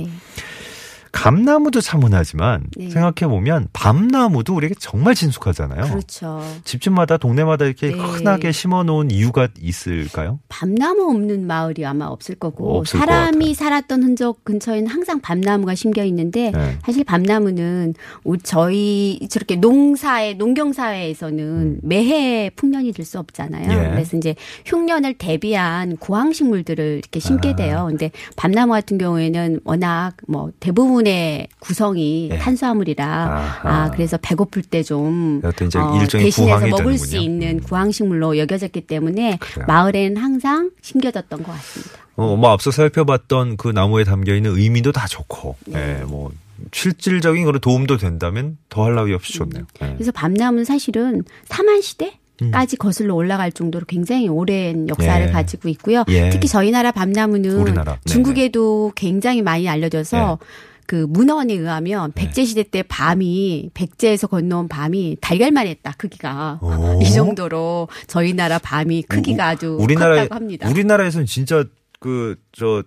감나무도 1.14 1.80
참 1.80 2.02
흔하지만 2.02 2.64
네. 2.76 2.90
생각해 2.90 3.30
보면 3.30 3.68
밤나무도 3.72 4.54
우리에게 4.54 4.74
정말 4.78 5.14
친숙하잖아요. 5.14 5.84
그렇죠. 5.84 6.42
집집마다 6.64 7.16
동네마다 7.16 7.66
이렇게 7.66 7.92
네. 7.92 7.94
흔하게 7.94 8.50
심어 8.50 8.82
놓은 8.82 9.12
이유가 9.12 9.48
있을까요? 9.60 10.40
밤나무 10.48 11.08
없는 11.10 11.46
마을이 11.46 11.86
아마 11.86 12.06
없을 12.06 12.34
거고 12.34 12.78
없을 12.78 12.98
것 12.98 13.06
사람이 13.06 13.54
살았던 13.54 14.02
흔적 14.02 14.44
근처에는 14.44 14.88
항상 14.88 15.20
밤나무가 15.20 15.76
심겨 15.76 16.02
있는데 16.04 16.50
네. 16.50 16.78
사실 16.84 17.04
밤나무는 17.04 17.94
저희 18.42 19.20
저렇게 19.30 19.56
농사에 19.56 20.34
농경 20.34 20.72
사회에서는 20.72 21.78
매해 21.82 22.50
풍년이 22.56 22.92
될 22.92 23.04
수 23.04 23.18
없잖아요. 23.18 23.70
음. 23.70 23.84
예. 23.84 23.90
그래서 23.90 24.16
이제 24.16 24.34
흉년을 24.64 25.14
대비한 25.18 25.98
구황식물들을 25.98 26.98
이렇게 26.98 27.20
심게 27.20 27.50
아. 27.50 27.56
돼요. 27.56 27.86
근데 27.90 28.10
밤나무 28.34 28.72
같은 28.72 28.96
경우에는 28.96 29.60
워낙 29.64 30.14
뭐 30.26 30.50
대부분 30.58 31.03
의 31.06 31.48
구성이 31.58 32.28
예. 32.32 32.38
탄수화물이라 32.38 33.04
아하. 33.06 33.68
아 33.84 33.90
그래서 33.90 34.16
배고플 34.20 34.62
때 34.62 34.82
좀 34.82 35.40
어, 35.44 35.50
대신해서 35.52 36.66
먹을 36.68 36.98
수 36.98 37.10
되는군요. 37.12 37.20
있는 37.20 37.58
음. 37.58 37.60
구황식물로 37.62 38.38
여겨졌기 38.38 38.82
때문에 38.82 39.38
그래요. 39.40 39.66
마을에는 39.68 40.16
항상 40.20 40.70
심겨졌던 40.82 41.42
것 41.42 41.52
같습니다. 41.52 41.92
어, 42.16 42.36
뭐 42.36 42.50
앞서 42.50 42.70
살펴봤던 42.70 43.56
그 43.56 43.68
나무에 43.68 44.04
담겨 44.04 44.34
있는 44.34 44.56
의미도 44.56 44.92
다 44.92 45.06
좋고, 45.08 45.56
네. 45.66 45.98
예, 46.00 46.04
뭐 46.04 46.30
실질적인 46.72 47.44
그런 47.44 47.60
도움도 47.60 47.96
된다면 47.96 48.56
더할 48.68 48.94
나위 48.94 49.12
없이 49.12 49.32
좋네요. 49.34 49.64
예. 49.82 49.92
그래서 49.94 50.12
밤나무는 50.12 50.64
사실은 50.64 51.22
사만 51.46 51.80
시대 51.82 52.12
음. 52.42 52.50
까지 52.50 52.76
거슬러 52.76 53.14
올라갈 53.14 53.50
정도로 53.52 53.86
굉장히 53.86 54.28
오랜 54.28 54.88
역사를 54.88 55.26
예. 55.26 55.30
가지고 55.32 55.68
있고요. 55.70 56.04
예. 56.08 56.30
특히 56.30 56.48
저희 56.48 56.70
나라 56.70 56.90
밤나무는 56.92 57.50
우리나라. 57.50 57.98
중국에도 58.06 58.92
굉장히 58.94 59.42
많이 59.42 59.68
알려져서 59.68 60.38
그 60.86 61.06
문헌에 61.08 61.54
의하면 61.54 62.12
네. 62.14 62.24
백제 62.24 62.44
시대 62.44 62.62
때 62.62 62.82
밤이 62.82 63.70
백제에서 63.74 64.26
건너온 64.26 64.68
밤이 64.68 65.16
달걀만 65.20 65.66
했다 65.66 65.94
크기가 65.96 66.58
오. 66.62 67.00
이 67.02 67.10
정도로 67.10 67.88
저희 68.06 68.32
나라 68.34 68.58
밤이 68.58 69.02
크기가 69.02 69.48
아주 69.48 69.76
우리나라 69.80 70.16
컸다고 70.16 70.34
합니다. 70.34 70.68
우리나라에서는 70.68 71.26
진짜 71.26 71.64
그 72.00 72.36
저 72.52 72.82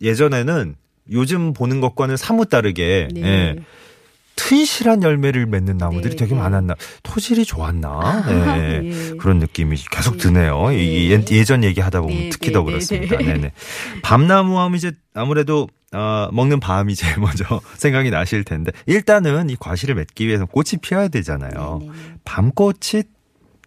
예전에는 0.00 0.76
요즘 1.10 1.52
보는 1.52 1.80
것과는 1.80 2.16
사뭇 2.16 2.48
다르게 2.48 3.08
네. 3.12 3.22
예, 3.22 3.56
튼실한 4.36 5.02
열매를 5.02 5.46
맺는 5.46 5.78
나무들이 5.78 6.10
네, 6.10 6.16
되게 6.16 6.34
네. 6.34 6.40
많았나 6.40 6.74
토질이 7.02 7.44
좋았나 7.44 7.88
아, 7.88 8.24
예, 8.28 8.78
네. 8.80 9.16
그런 9.16 9.38
느낌이 9.38 9.76
계속 9.90 10.18
네. 10.18 10.22
드네요. 10.24 10.70
이 10.72 11.08
네. 11.08 11.24
예- 11.30 11.36
예전 11.36 11.64
얘기하다 11.64 12.02
보면 12.02 12.16
네, 12.16 12.28
특히 12.30 12.48
네, 12.48 12.52
더 12.52 12.60
네, 12.60 12.64
그렇습니다. 12.66 13.16
네. 13.16 13.24
네. 13.24 13.34
네 13.38 13.52
밤나무 14.02 14.58
하면 14.60 14.76
이제 14.76 14.92
아무래도 15.14 15.68
어, 15.92 16.28
먹는 16.32 16.60
밤이 16.60 16.94
제일 16.94 17.16
먼저 17.20 17.60
생각이 17.76 18.10
나실 18.10 18.44
텐데 18.44 18.72
일단은 18.86 19.50
이 19.50 19.56
과실을 19.56 19.94
맺기 19.94 20.26
위해서 20.26 20.44
꽃이 20.44 20.80
피어야 20.82 21.08
되잖아요. 21.08 21.78
네, 21.80 21.86
네, 21.86 21.92
네. 21.92 22.14
밤꽃이 22.24 23.02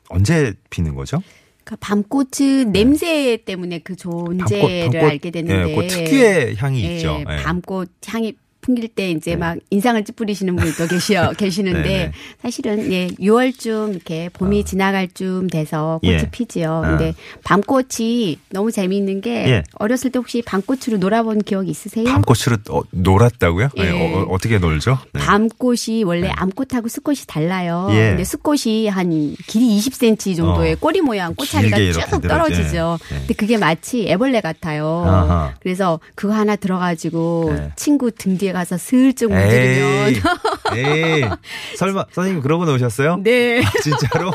언제 0.10 0.54
피는 0.70 0.96
거죠? 0.96 1.22
그러니까 1.64 1.78
밤꽃은 1.82 2.72
냄새 2.72 3.38
때문에 3.46 3.80
그 3.80 3.96
존재를 3.96 5.04
알게 5.04 5.32
됐는데 5.32 5.72
예, 5.72 5.76
그 5.76 5.88
특유의 5.88 6.56
향이 6.58 6.84
예, 6.84 6.96
있죠. 6.96 7.20
예. 7.22 7.44
밤꽃 7.44 7.92
향이 8.08 8.36
풍길 8.70 8.88
때 8.90 9.10
이제 9.10 9.32
네. 9.32 9.38
막 9.38 9.58
인상을 9.72 10.04
찌푸리시는 10.04 10.56
분도 10.56 10.88
계시어 10.88 11.32
계시는데 11.38 11.82
네네. 11.82 12.12
사실은 12.42 12.92
예 12.94 13.08
6월쯤 13.08 13.96
이렇게 13.96 14.30
봄이 14.34 14.60
어. 14.60 14.64
지나갈 14.64 15.08
쯤 15.08 15.48
돼서 15.48 16.00
꽃이 16.04 16.14
예. 16.14 16.30
피지요. 16.30 16.84
아. 16.86 16.90
근데 16.90 17.16
밤꽃이 17.44 18.38
너무 18.52 18.72
재미있는 18.72 19.22
게 19.22 19.50
예. 19.50 19.64
어렸을 19.74 20.12
때 20.12 20.20
혹시 20.20 20.44
밤꽃으로 20.44 20.98
놀아본 21.00 21.40
기억 21.40 21.68
있으세요? 21.68 22.06
밤꽃으로 22.06 22.58
어, 22.70 22.82
놀았다고요? 22.92 23.70
예, 23.80 23.84
예. 23.84 24.26
어, 24.28 24.38
떻게 24.40 24.60
놀죠? 24.60 25.00
네. 25.14 25.20
밤꽃이 25.20 26.04
원래 26.06 26.30
암꽃하고 26.30 26.88
수꽃이 26.90 27.20
달라요. 27.28 27.88
예. 27.92 28.10
근데 28.10 28.24
수꽃이 28.24 28.88
한 28.88 29.36
길이 29.48 29.80
20cm 29.80 30.36
정도의 30.36 30.74
어. 30.74 30.78
꼬리 30.80 31.02
모양 31.02 31.34
꽃차리가 31.34 31.78
쭉 31.78 32.22
떨어지죠. 32.22 33.00
예. 33.12 33.16
예. 33.16 33.20
근데 33.20 33.34
그게 33.34 33.58
마치 33.58 34.08
애벌레 34.08 34.42
같아요. 34.42 35.04
아하. 35.08 35.54
그래서 35.60 36.00
그거 36.14 36.34
하나 36.34 36.56
들어가지고 36.56 37.54
네. 37.56 37.72
친구 37.76 38.12
등 38.12 38.38
뒤에 38.38 38.54
가서 38.60 38.78
슬쩍 38.78 39.32
문지르면 39.32 40.14
에이, 40.76 41.24
설마 41.78 42.06
선생님 42.12 42.42
그러고 42.42 42.66
노셨어요? 42.66 43.22
네. 43.24 43.64
아, 43.64 43.72
진짜로? 43.82 44.32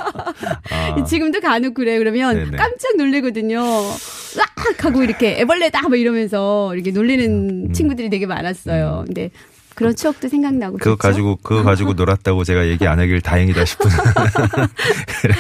아, 0.70 1.05
지금도 1.05 1.40
간혹 1.40 1.75
그래 1.75 1.98
그러면 1.98 2.35
네네. 2.37 2.57
깜짝 2.57 2.96
놀래거든요. 2.96 3.61
악 3.61 4.85
하고 4.85 5.03
이렇게 5.03 5.40
애벌레다 5.40 5.88
뭐 5.88 5.96
이러면서 5.96 6.75
이렇게 6.75 6.90
놀리는 6.90 7.72
친구들이 7.75 8.09
되게 8.09 8.25
많았어요. 8.27 9.05
근데 9.07 9.31
그런 9.75 9.94
추억도 9.94 10.29
생각나고 10.29 10.77
음. 10.77 10.79
그거 10.79 10.96
그렇죠? 10.96 11.09
가지고 11.09 11.37
그거 11.42 11.62
가지고 11.62 11.92
놀았다고 11.94 12.44
제가 12.44 12.68
얘기 12.68 12.87
안 12.87 12.98
하길 12.98 13.20
다행이다 13.20 13.64
싶은. 13.66 13.90
그래. 15.20 15.35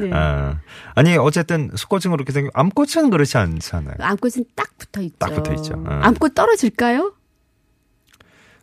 네. 0.00 0.10
아, 0.14 0.56
아니 0.94 1.16
어쨌든 1.16 1.70
수꽃은 1.74 2.10
그렇게 2.12 2.32
생겨. 2.32 2.50
암꽃은 2.54 3.10
그렇지 3.10 3.36
않잖아요. 3.36 3.96
암꽃은 3.98 4.44
딱 4.54 4.66
붙어 4.78 5.02
있죠. 5.02 5.16
딱 5.18 5.34
붙어 5.34 5.52
있죠. 5.54 5.74
어. 5.74 6.00
암꽃 6.02 6.34
떨어질까요? 6.34 7.12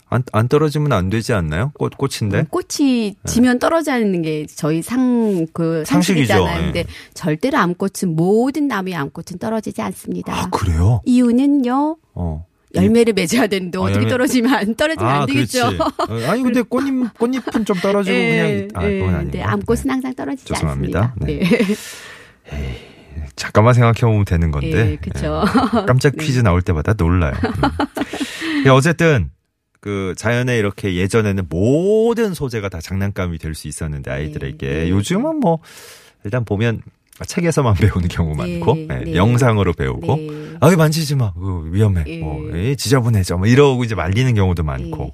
안, 0.09 0.23
안 0.31 0.47
떨어지면 0.47 0.93
안 0.93 1.09
되지 1.09 1.33
않나요? 1.33 1.71
꽃 1.77 1.93
꽃인데. 1.97 2.45
꽃이 2.49 3.15
지면 3.25 3.59
떨어지는 3.59 4.21
게 4.21 4.45
저희 4.45 4.81
상, 4.81 5.45
그. 5.53 5.83
상식이잖아요. 5.85 6.59
예. 6.59 6.63
근데 6.65 6.85
절대로 7.13 7.57
암꽃은 7.57 8.15
모든 8.15 8.67
나무의 8.67 8.95
암꽃은 8.95 9.39
떨어지지 9.39 9.81
않습니다. 9.81 10.33
아 10.33 10.49
그래요? 10.49 11.01
이유는요, 11.05 11.97
어. 12.13 12.45
열매를 12.75 13.13
맺어야 13.13 13.47
되는데 13.47 13.77
아, 13.77 13.81
어떻게 13.81 13.95
열매- 13.97 14.09
떨어지면 14.09 14.53
안 14.53 14.75
떨어지면 14.75 15.09
안 15.11 15.25
그렇지. 15.25 15.57
되겠죠. 15.59 15.83
어, 15.83 16.29
아니 16.29 16.43
근데 16.43 16.61
꽃잎 16.61 17.17
꽃잎은 17.17 17.65
좀 17.65 17.75
떨어지고 17.77 18.15
예, 18.15 18.67
그냥 18.71 18.83
아 18.85 18.89
예. 18.89 18.99
그건 18.99 19.15
아니고. 19.15 19.31
네, 19.31 19.41
암꽃은 19.43 19.89
항상 19.89 20.13
떨어지지 20.15 20.53
죄송합니다. 20.53 21.13
않습니다. 21.19 21.25
네. 21.25 21.67
네. 22.51 22.77
잠깐만 23.35 23.73
생각해 23.73 23.99
보면 24.01 24.25
되는 24.25 24.51
건데. 24.51 24.91
예. 24.91 24.97
깜짝 25.85 26.15
네. 26.15 26.25
퀴즈 26.25 26.39
나올 26.39 26.61
때마다 26.61 26.93
놀라요. 26.93 27.33
음. 27.33 28.63
예, 28.65 28.69
어쨌든 28.69 29.29
그 29.79 30.13
자연에 30.17 30.57
이렇게 30.57 30.95
예전에는 30.95 31.45
모든 31.49 32.33
소재가 32.33 32.69
다 32.69 32.79
장난감이 32.81 33.37
될 33.37 33.53
수 33.55 33.67
있었는데 33.67 34.11
아이들에게 34.11 34.67
네. 34.67 34.89
요즘은 34.89 35.39
뭐 35.39 35.59
일단 36.23 36.43
보면 36.45 36.81
책에서만 37.25 37.73
배우는 37.81 38.07
경우 38.09 38.35
네, 38.35 38.59
많고 38.59 38.77
예, 38.77 38.85
네. 39.05 39.15
영상으로 39.15 39.73
배우고 39.73 40.15
네. 40.17 40.55
아유 40.59 40.75
만지지 40.77 41.15
마 41.15 41.33
그거 41.33 41.59
위험해 41.71 42.03
예. 42.07 42.19
뭐 42.19 42.47
예, 42.55 42.75
지저분해져 42.75 43.37
뭐 43.37 43.47
이러고 43.47 43.83
이제 43.83 43.95
말리는 43.95 44.33
경우도 44.35 44.63
많고. 44.63 45.11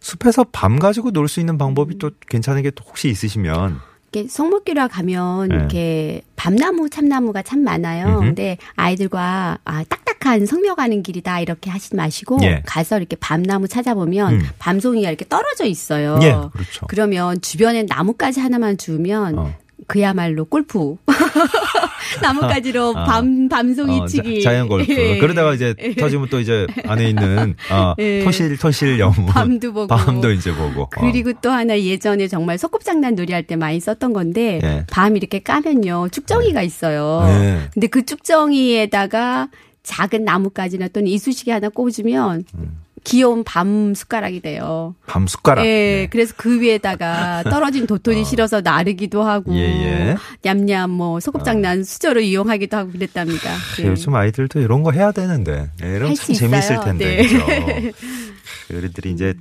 숲에서 0.00 0.44
밤 0.52 0.78
가지고 0.78 1.10
놀 1.10 1.28
수 1.28 1.40
있는 1.40 1.58
방법이 1.58 1.98
또 1.98 2.10
괜찮은 2.28 2.62
게 2.62 2.70
또 2.70 2.84
혹시 2.86 3.08
있으시면 3.08 3.80
이렇게 4.16 4.28
성목교라 4.28 4.88
가면 4.88 5.48
네. 5.48 5.54
이렇게 5.54 6.22
밤나무 6.36 6.88
참나무가 6.88 7.42
참 7.42 7.62
많아요. 7.62 8.06
음흠. 8.06 8.20
근데 8.20 8.56
아이들과 8.74 9.58
아 9.64 9.84
딱딱한 9.84 10.46
성묘 10.46 10.74
가는 10.74 11.02
길이다 11.02 11.40
이렇게 11.40 11.70
하지 11.70 11.94
마시고 11.94 12.38
예. 12.42 12.62
가서 12.64 12.98
이렇게 12.98 13.16
밤나무 13.16 13.68
찾아보면 13.68 14.34
음. 14.34 14.42
밤송이가 14.58 15.08
이렇게 15.08 15.26
떨어져 15.28 15.66
있어요. 15.66 16.18
예 16.22 16.32
그렇죠 16.52 16.86
그러면 16.88 17.40
주변에 17.42 17.82
나뭇가지 17.82 18.40
하나만 18.40 18.78
주면 18.78 19.38
어. 19.38 19.54
그야말로 19.86 20.44
골프. 20.44 20.96
나뭇가지로 22.22 22.94
아. 22.96 23.04
밤 23.04 23.48
밤송이 23.48 24.00
어, 24.00 24.06
치기. 24.06 24.42
자, 24.42 24.50
자연 24.50 24.68
골프. 24.68 24.90
예. 24.92 25.18
그러다가 25.18 25.54
이제 25.54 25.74
터지면 25.98 26.28
또 26.30 26.40
이제 26.40 26.66
안에 26.84 27.10
있는 27.10 27.54
아, 27.70 27.94
예. 28.00 28.24
토실 28.24 28.56
토실 28.56 28.98
여무 28.98 29.26
밤도 29.26 29.72
보고. 29.72 29.86
밤도 29.86 30.30
이제 30.32 30.52
보고. 30.52 30.88
그리고 30.90 31.32
또 31.42 31.50
하나 31.50 31.78
예전에 31.78 32.28
정말 32.28 32.58
소꿉장난 32.58 33.14
놀이할 33.14 33.42
때 33.42 33.56
많이 33.56 33.78
썼던 33.80 34.12
건데 34.12 34.60
예. 34.62 34.84
밤 34.90 35.16
이렇게 35.16 35.40
까면요 35.40 36.08
쭉정이가 36.10 36.62
있어요. 36.62 37.22
예. 37.28 37.68
근데 37.72 37.86
그 37.86 38.04
쭉정이에다가 38.04 39.48
작은 39.82 40.24
나뭇가지나 40.24 40.88
또는 40.88 41.08
이쑤시개 41.08 41.52
하나 41.52 41.68
꽂으면 41.68 42.44
음. 42.54 42.85
귀여운 43.06 43.44
밤 43.44 43.94
숟가락이 43.94 44.40
돼요. 44.40 44.96
밤 45.06 45.28
숟가락. 45.28 45.64
예, 45.64 45.68
네. 45.70 46.08
그래서 46.10 46.34
그 46.36 46.60
위에다가 46.60 47.44
떨어진 47.48 47.86
도토리 47.86 48.24
실어서 48.24 48.60
나르기도 48.60 49.22
하고, 49.22 49.54
예, 49.54 49.60
예. 49.60 50.16
냠냠 50.42 50.90
뭐 50.90 51.20
소꿉장난 51.20 51.84
수저로 51.84 52.20
이용하기도 52.20 52.76
하고 52.76 52.90
그랬답니다. 52.90 53.50
예. 53.80 53.86
요즘 53.86 54.12
아이들도 54.16 54.60
이런 54.60 54.82
거 54.82 54.90
해야 54.90 55.12
되는데 55.12 55.70
예, 55.84 55.88
이런 55.96 56.08
할참수 56.10 56.34
재미있을. 56.34 56.80
텐데 56.80 57.16
네. 57.22 57.28
그렇죠. 57.28 57.46
어른들이 58.74 59.12
이제 59.12 59.34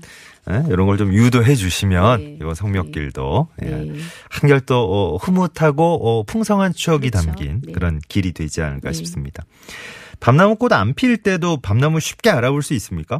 예? 0.51 0.63
이런 0.69 0.85
걸 0.85 0.97
좀 0.97 1.11
유도해 1.11 1.55
주시면 1.55 2.19
네. 2.19 2.37
이번 2.39 2.53
성묘길도 2.53 3.47
예. 3.63 3.65
네. 3.65 3.93
한결 4.29 4.59
또 4.61 4.83
어, 4.83 5.17
흐뭇하고 5.17 6.19
어, 6.19 6.23
풍성한 6.23 6.73
추억이 6.73 7.09
그렇죠. 7.09 7.25
담긴 7.25 7.61
네. 7.65 7.71
그런 7.73 7.99
길이 8.07 8.31
되지 8.31 8.61
않을까 8.61 8.89
네. 8.89 8.93
싶습니다. 8.93 9.43
밤나무 10.19 10.55
꽃 10.55 10.71
안 10.71 10.93
필 10.93 11.17
때도 11.17 11.57
밤나무 11.61 11.99
쉽게 11.99 12.29
알아볼 12.29 12.61
수 12.61 12.75
있습니까? 12.75 13.19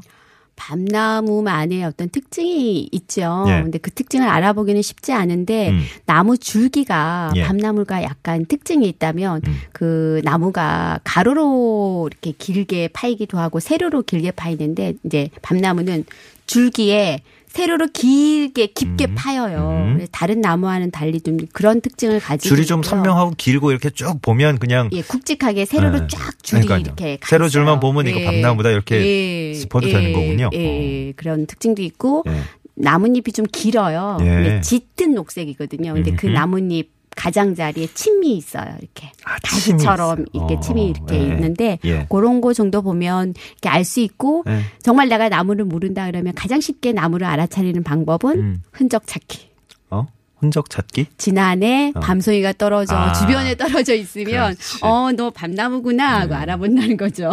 밤나무만의 0.56 1.84
어떤 1.84 2.10
특징이 2.10 2.89
있죠. 2.91 3.46
예. 3.48 3.62
근데 3.62 3.78
그 3.78 3.91
특징을 3.91 4.28
알아보기는 4.28 4.82
쉽지 4.82 5.13
않은데 5.13 5.70
음. 5.70 5.82
나무 6.06 6.38
줄기가 6.38 7.32
예. 7.36 7.44
밤나무가 7.44 8.04
약간 8.04 8.46
특징이 8.46 8.88
있다면 8.88 9.41
음. 9.46 9.58
그 9.74 10.22
나무가 10.24 11.00
가로로 11.04 12.10
이렇게 12.12 12.32
길게 12.32 12.89
파이기도 12.94 13.38
하고 13.38 13.60
세로로 13.60 14.04
길게 14.04 14.32
파이는데 14.32 14.94
이제 15.04 15.30
밤나무는 15.41 16.06
줄기에 16.48 17.22
세로로 17.56 17.88
길게 17.88 18.68
깊게 18.68 19.06
음. 19.06 19.15
파여요. 19.15 19.70
음. 20.00 20.08
다른 20.12 20.41
나무와는 20.41 20.91
달리 20.91 21.22
좀 21.22 21.38
그런 21.54 21.80
특징을 21.80 22.20
가지고 22.20 22.54
줄이 22.54 22.65
좀. 22.68 22.84
선명하고 22.84 23.32
길고 23.38 23.72
이렇게 23.72 23.89
쭉 23.89 24.22
보면 24.22 24.60
그냥 24.60 24.89
예, 24.91 25.02
굵직하게 25.02 25.63
세로로 25.63 26.00
네. 26.02 26.08
쫙 26.10 26.44
줄이 26.44 26.65
그러니까요. 26.65 26.80
이렇게 26.82 27.18
가 27.18 27.30
세로 27.30 27.48
줄만. 27.48 27.80
보면 27.80 28.08
이거 28.08 28.20
밤나무다 28.20 28.72
이렇게 28.72 29.54
짚어도 29.54 29.88
되는 29.88 30.12
거군요. 30.12 30.50
예, 30.54 31.13
그런 31.15 31.48
특징도 31.48 31.82
있고 31.82 32.26
예. 32.28 32.41
나뭇잎이 32.76 33.32
좀 33.34 33.46
길어요. 33.50 34.18
예. 34.22 34.60
짙은 34.62 35.15
녹색이거든요. 35.15 35.94
근데 35.94 36.12
그 36.12 36.28
음흠. 36.28 36.34
나뭇잎 36.34 36.91
가장자리에 37.15 37.88
침이 37.93 38.36
있어요. 38.38 38.75
이렇게 38.80 39.12
아, 39.23 39.36
가시처럼. 39.43 40.25
이렇게 40.34 40.56
어, 40.56 40.60
침이 40.60 40.89
이렇게 40.89 41.15
예. 41.15 41.23
있는데 41.23 41.80
예. 41.86 42.06
그런 42.10 42.41
거 42.41 42.54
정도 42.54 42.82
보면 42.82 43.34
이렇게 43.54 43.69
알 43.69 43.86
수 43.86 43.99
있고 43.99 44.43
예. 44.47 44.62
정말 44.82 45.08
내가 45.10 45.30
나무를 45.30 45.65
모른다 45.65 46.06
그러면 46.08 46.34
가장 46.36 46.60
쉽게 46.60 46.91
나무를 46.91 47.28
알아차리는 47.28 47.84
방법은 47.84 48.38
음. 48.39 48.63
흔적 48.71 49.06
찾기. 49.08 49.49
어? 49.91 50.08
흔적 50.38 50.69
찾기? 50.69 51.06
지난해 51.17 51.91
어. 51.95 51.99
밤송이가 51.99 52.54
떨어져 52.54 52.95
아. 52.95 53.13
주변에 53.13 53.56
떨어져 53.56 53.93
있으면. 53.93 54.56
네. 54.56 54.80
어너 54.82 55.30
밤나무구나 55.30 56.21
하고 56.21 56.34
알아본다는 56.36 56.97
거죠. 56.97 57.32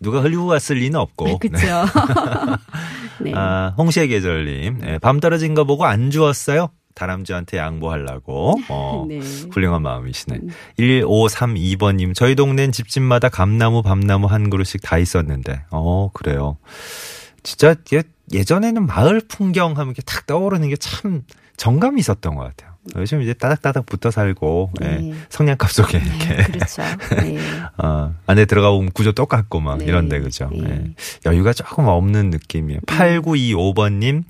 누가 0.00 0.22
흘리고 0.22 0.46
갔을 0.46 0.76
리는 0.76 0.98
없고. 0.98 1.24
네, 1.26 1.38
그렇죠. 1.40 1.66
네. 3.20 3.32
아, 3.34 3.74
홍시의 3.76 4.08
계절님. 4.08 4.80
예, 4.86 4.98
밤 4.98 5.20
떨어진 5.20 5.54
거 5.54 5.64
보고 5.64 5.84
안 5.84 6.10
주웠어요? 6.10 6.70
다람쥐한테 6.94 7.56
양보하려고. 7.58 8.56
어, 8.68 9.06
네. 9.08 9.20
훌륭한 9.50 9.82
마음이시네. 9.82 10.40
1532번님. 10.78 12.14
저희 12.14 12.34
동네는 12.34 12.72
집집마다 12.72 13.28
감나무, 13.28 13.82
밤나무 13.82 14.26
한 14.26 14.50
그루씩 14.50 14.82
다 14.82 14.98
있었는데. 14.98 15.62
어, 15.70 16.10
그래요. 16.12 16.56
진짜 17.42 17.74
이게 17.86 18.02
예전에는 18.32 18.86
마을 18.86 19.20
풍경 19.26 19.70
하면 19.72 19.86
이렇게 19.88 20.02
탁 20.02 20.26
떠오르는 20.26 20.68
게 20.68 20.76
참 20.78 21.22
정감이 21.56 22.00
있었던 22.00 22.34
것 22.36 22.42
같아요. 22.44 22.70
요즘 22.96 23.20
이제 23.20 23.34
따닥따닥 23.34 23.84
붙어 23.84 24.10
살고, 24.10 24.72
예, 24.82 24.86
네. 24.86 25.14
성냥갑 25.28 25.70
속에 25.70 25.98
이렇게. 25.98 26.36
그렇죠. 26.50 26.82
네. 27.20 27.38
어, 27.76 28.14
안에 28.26 28.46
들어가 28.46 28.70
보면 28.70 28.90
구조 28.92 29.12
똑같고 29.12 29.60
막 29.60 29.76
네. 29.78 29.84
이런데 29.84 30.20
그죠. 30.20 30.48
네. 30.50 30.64
예. 30.70 30.94
여유가 31.26 31.52
조금 31.52 31.86
없는 31.86 32.30
느낌이에요. 32.30 32.80
8925번님 32.86 34.24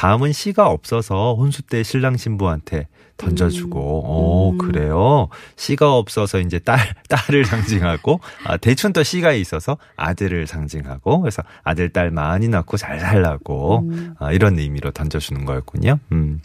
밤은 0.00 0.32
씨가 0.32 0.66
없어서 0.66 1.34
혼수 1.34 1.60
때 1.60 1.82
신랑 1.82 2.16
신부한테 2.16 2.88
던져주고, 3.18 3.78
오 3.78 4.52
음. 4.52 4.56
그래요. 4.56 5.28
씨가 5.56 5.92
없어서 5.94 6.40
이제 6.40 6.58
딸 6.58 6.78
딸을 7.10 7.44
상징하고, 7.44 8.18
아, 8.46 8.56
대충 8.56 8.94
또 8.94 9.02
씨가 9.02 9.32
있어서 9.32 9.76
아들을 9.96 10.46
상징하고, 10.46 11.20
그래서 11.20 11.42
아들 11.64 11.92
딸 11.92 12.10
많이 12.10 12.48
낳고 12.48 12.78
잘 12.78 12.98
살라고 12.98 13.80
음. 13.90 14.14
아, 14.18 14.32
이런 14.32 14.58
의미로 14.58 14.90
던져주는 14.90 15.44
거였군요. 15.44 15.98
음. 16.12 16.40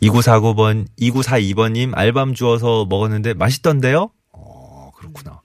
2949번, 0.00 0.86
2942번님 0.98 1.92
알밤 1.94 2.32
주워서 2.32 2.86
먹었는데 2.88 3.34
맛있던데요? 3.34 4.08
어, 4.32 4.92
그렇구나. 4.96 5.41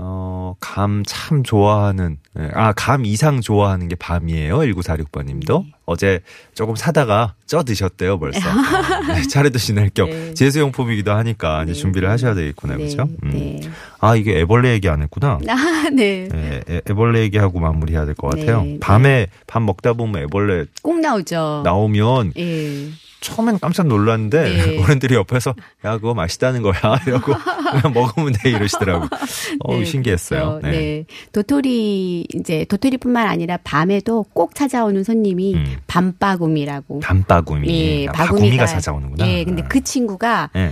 어, 0.00 0.54
감 0.60 1.02
참 1.06 1.42
좋아하는, 1.42 2.18
예, 2.38 2.48
아, 2.54 2.72
감 2.72 3.04
이상 3.04 3.40
좋아하는 3.40 3.88
게 3.88 3.96
밤이에요. 3.96 4.58
1946번님도. 4.58 5.64
네. 5.64 5.70
어제 5.86 6.20
조금 6.54 6.76
사다가 6.76 7.34
쪄 7.46 7.62
드셨대요, 7.64 8.18
벌써. 8.18 8.38
어, 8.48 8.52
네, 9.08 9.22
차례도 9.22 9.58
지낼 9.58 9.90
겸. 9.90 10.08
네. 10.10 10.34
제수용품이기도 10.34 11.10
하니까 11.12 11.64
이제 11.64 11.72
네. 11.72 11.78
준비를 11.78 12.08
하셔야 12.10 12.34
되겠구나, 12.34 12.76
네. 12.76 12.84
그죠? 12.84 13.08
음. 13.24 13.30
네. 13.30 13.60
아, 14.00 14.14
이게 14.14 14.38
애벌레 14.40 14.70
얘기 14.72 14.88
안 14.88 15.02
했구나. 15.02 15.38
아, 15.48 15.90
네. 15.92 16.28
예, 16.32 16.60
애- 16.68 16.80
애벌레 16.88 17.20
얘기하고 17.22 17.58
마무리해야 17.58 18.04
될 18.04 18.14
것 18.14 18.28
같아요. 18.30 18.64
밤에 18.80 19.26
밥 19.46 19.60
먹다 19.62 19.94
보면 19.94 20.22
애벌레 20.24 20.66
꼭 20.82 21.00
나오죠. 21.00 21.62
나오면 21.64 22.32
예. 22.38 22.88
처음엔 23.20 23.58
깜짝 23.58 23.86
놀랐는데 23.86 24.42
네. 24.42 24.78
어른들이 24.82 25.14
옆에서 25.14 25.54
야 25.84 25.96
그거 25.96 26.14
맛있다는 26.14 26.62
거야 26.62 26.74
이러고 27.06 27.34
그냥 27.34 27.92
먹으면 27.94 28.32
돼 28.32 28.50
이러시더라고. 28.50 29.06
어 29.60 29.76
네, 29.76 29.84
신기했어요. 29.84 30.60
그렇죠. 30.60 30.68
네. 30.68 31.04
도토리 31.32 32.26
이제 32.34 32.64
도토리뿐만 32.68 33.26
아니라 33.26 33.58
밤에도 33.58 34.24
꼭 34.32 34.54
찾아오는 34.54 35.02
손님이 35.04 35.54
음. 35.54 35.76
밤바구미라고. 35.86 37.00
밤바구미. 37.00 37.68
예, 37.68 38.06
아, 38.08 38.12
바구미가 38.12 38.40
바구미가 38.40 38.66
찾아오는구나. 38.66 39.28
예, 39.28 39.44
근데 39.44 39.62
그 39.68 39.82
친구가 39.82 40.50
예. 40.56 40.70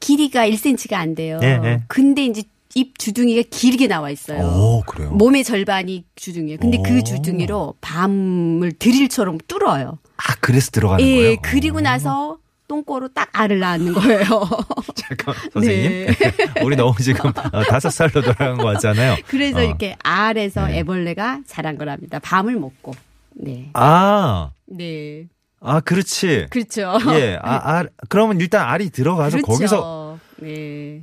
길이가 0.00 0.46
1cm가 0.48 0.94
안 0.94 1.14
돼요. 1.14 1.38
예, 1.42 1.60
예. 1.62 1.82
근데 1.88 2.24
이제 2.24 2.42
입 2.74 2.98
주둥이가 2.98 3.48
길게 3.50 3.86
나와 3.86 4.10
있어요. 4.10 4.44
오 4.44 4.82
그래요. 4.86 5.10
몸의 5.12 5.44
절반이 5.44 6.04
주둥이에요. 6.14 6.58
근데 6.58 6.78
오. 6.78 6.82
그 6.82 7.02
주둥이로 7.02 7.74
밤을 7.80 8.72
드릴처럼 8.72 9.38
뚫어요. 9.48 9.98
아 10.16 10.34
그래서 10.40 10.70
들어가는 10.70 11.04
예, 11.04 11.16
거예요. 11.16 11.36
그리고 11.42 11.78
오. 11.78 11.80
나서 11.80 12.38
똥꼬로 12.68 13.08
딱 13.08 13.28
알을 13.32 13.58
낳는 13.58 13.92
거예요. 13.92 14.24
잠깐 14.94 15.34
선생님, 15.52 15.90
네. 16.06 16.16
우리 16.64 16.76
너무 16.76 16.94
지금 17.00 17.30
어, 17.52 17.62
다섯 17.64 17.90
살로 17.90 18.10
돌아간 18.22 18.56
거 18.56 18.64
같잖아요. 18.64 19.16
그래서 19.26 19.58
어. 19.58 19.62
이렇게 19.62 19.96
알에서 20.02 20.66
네. 20.66 20.78
애벌레가 20.78 21.40
자란 21.46 21.78
거랍니다. 21.78 22.18
밤을 22.18 22.58
먹고. 22.58 22.92
네. 23.34 23.70
아, 23.74 24.50
네. 24.66 25.26
아 25.60 25.80
그렇지. 25.80 26.46
그렇죠. 26.50 26.98
예, 27.14 27.38
아, 27.42 27.78
아, 27.78 27.84
그러면 28.08 28.40
일단 28.40 28.68
알이 28.68 28.90
들어가서 28.90 29.38
그렇죠. 29.38 29.52
거기서 29.52 30.18
네. 30.36 31.00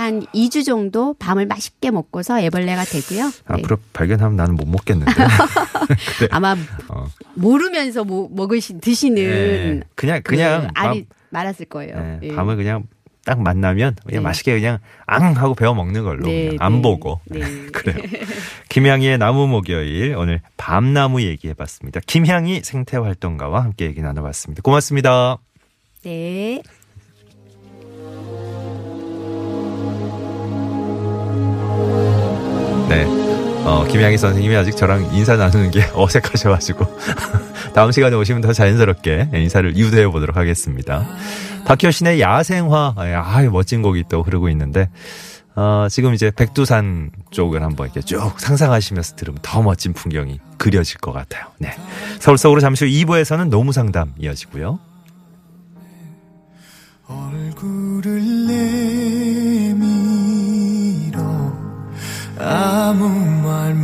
한 0.00 0.22
2주 0.26 0.64
정도 0.64 1.14
밤을 1.14 1.46
맛있게 1.46 1.90
먹고서 1.90 2.40
애벌레가 2.40 2.84
되고요. 2.84 3.26
네. 3.26 3.32
앞으로 3.46 3.76
발견하면 3.92 4.36
나는 4.36 4.56
못 4.56 4.66
먹겠는데. 4.66 5.12
그래. 6.18 6.28
아마 6.30 6.56
어. 6.88 7.06
모르면서 7.34 8.04
뭐 8.04 8.28
먹으시 8.32 8.80
드시는 8.80 9.22
예, 9.22 9.80
그냥 9.94 10.22
그 10.24 10.30
그냥 10.30 10.68
알이 10.74 11.06
많았을 11.30 11.66
거예요. 11.66 11.94
밤, 11.94 12.20
예, 12.22 12.28
예. 12.28 12.34
밤을 12.34 12.56
그냥 12.56 12.84
딱 13.24 13.40
만나면 13.42 13.96
그냥 14.06 14.22
네. 14.22 14.28
맛있게 14.28 14.58
그냥 14.58 14.78
앙 15.06 15.36
하고 15.36 15.54
베어 15.54 15.74
먹는 15.74 16.02
걸로 16.02 16.26
네, 16.26 16.56
안 16.58 16.76
네. 16.76 16.82
보고 16.82 17.20
네. 17.26 17.40
그래요. 17.72 18.02
김향희의 18.70 19.18
나무 19.18 19.46
목요일 19.46 20.14
오늘 20.16 20.40
밤나무 20.56 21.20
얘기해봤습니다. 21.22 22.00
김향희 22.06 22.62
생태활동가와 22.64 23.62
함께 23.62 23.84
얘기 23.84 24.00
나눠봤습니다. 24.00 24.62
고맙습니다. 24.62 25.36
네. 26.02 26.62
네. 26.64 26.79
어, 33.70 33.84
김양희 33.84 34.18
선생님이 34.18 34.56
아직 34.56 34.76
저랑 34.76 35.14
인사 35.14 35.36
나누는 35.36 35.70
게 35.70 35.84
어색하셔가지고 35.94 36.86
다음 37.72 37.92
시간에 37.92 38.16
오시면 38.16 38.42
더 38.42 38.52
자연스럽게 38.52 39.28
인사를 39.32 39.76
유도해 39.76 40.08
보도록 40.08 40.36
하겠습니다. 40.36 41.06
박효신의 41.66 42.20
야생화, 42.20 42.94
아, 42.96 43.42
멋진 43.52 43.80
곡이 43.82 44.06
또 44.08 44.22
흐르고 44.22 44.48
있는데 44.48 44.90
어, 45.54 45.86
지금 45.88 46.14
이제 46.14 46.32
백두산 46.34 47.10
쪽을 47.30 47.62
한번 47.62 47.86
이렇게 47.86 48.00
쭉 48.00 48.40
상상하시면서 48.40 49.14
들으면 49.14 49.38
더 49.40 49.62
멋진 49.62 49.92
풍경이 49.92 50.40
그려질 50.58 50.98
것 50.98 51.12
같아요. 51.12 51.44
네. 51.58 51.72
서울 52.18 52.38
속으로 52.38 52.60
잠시 52.60 52.84
후 52.84 52.90
2부에서는 52.90 53.50
노무 53.50 53.72
상담 53.72 54.12
이어지고요. 54.18 54.80
아무 62.42 63.08
말 63.46 63.74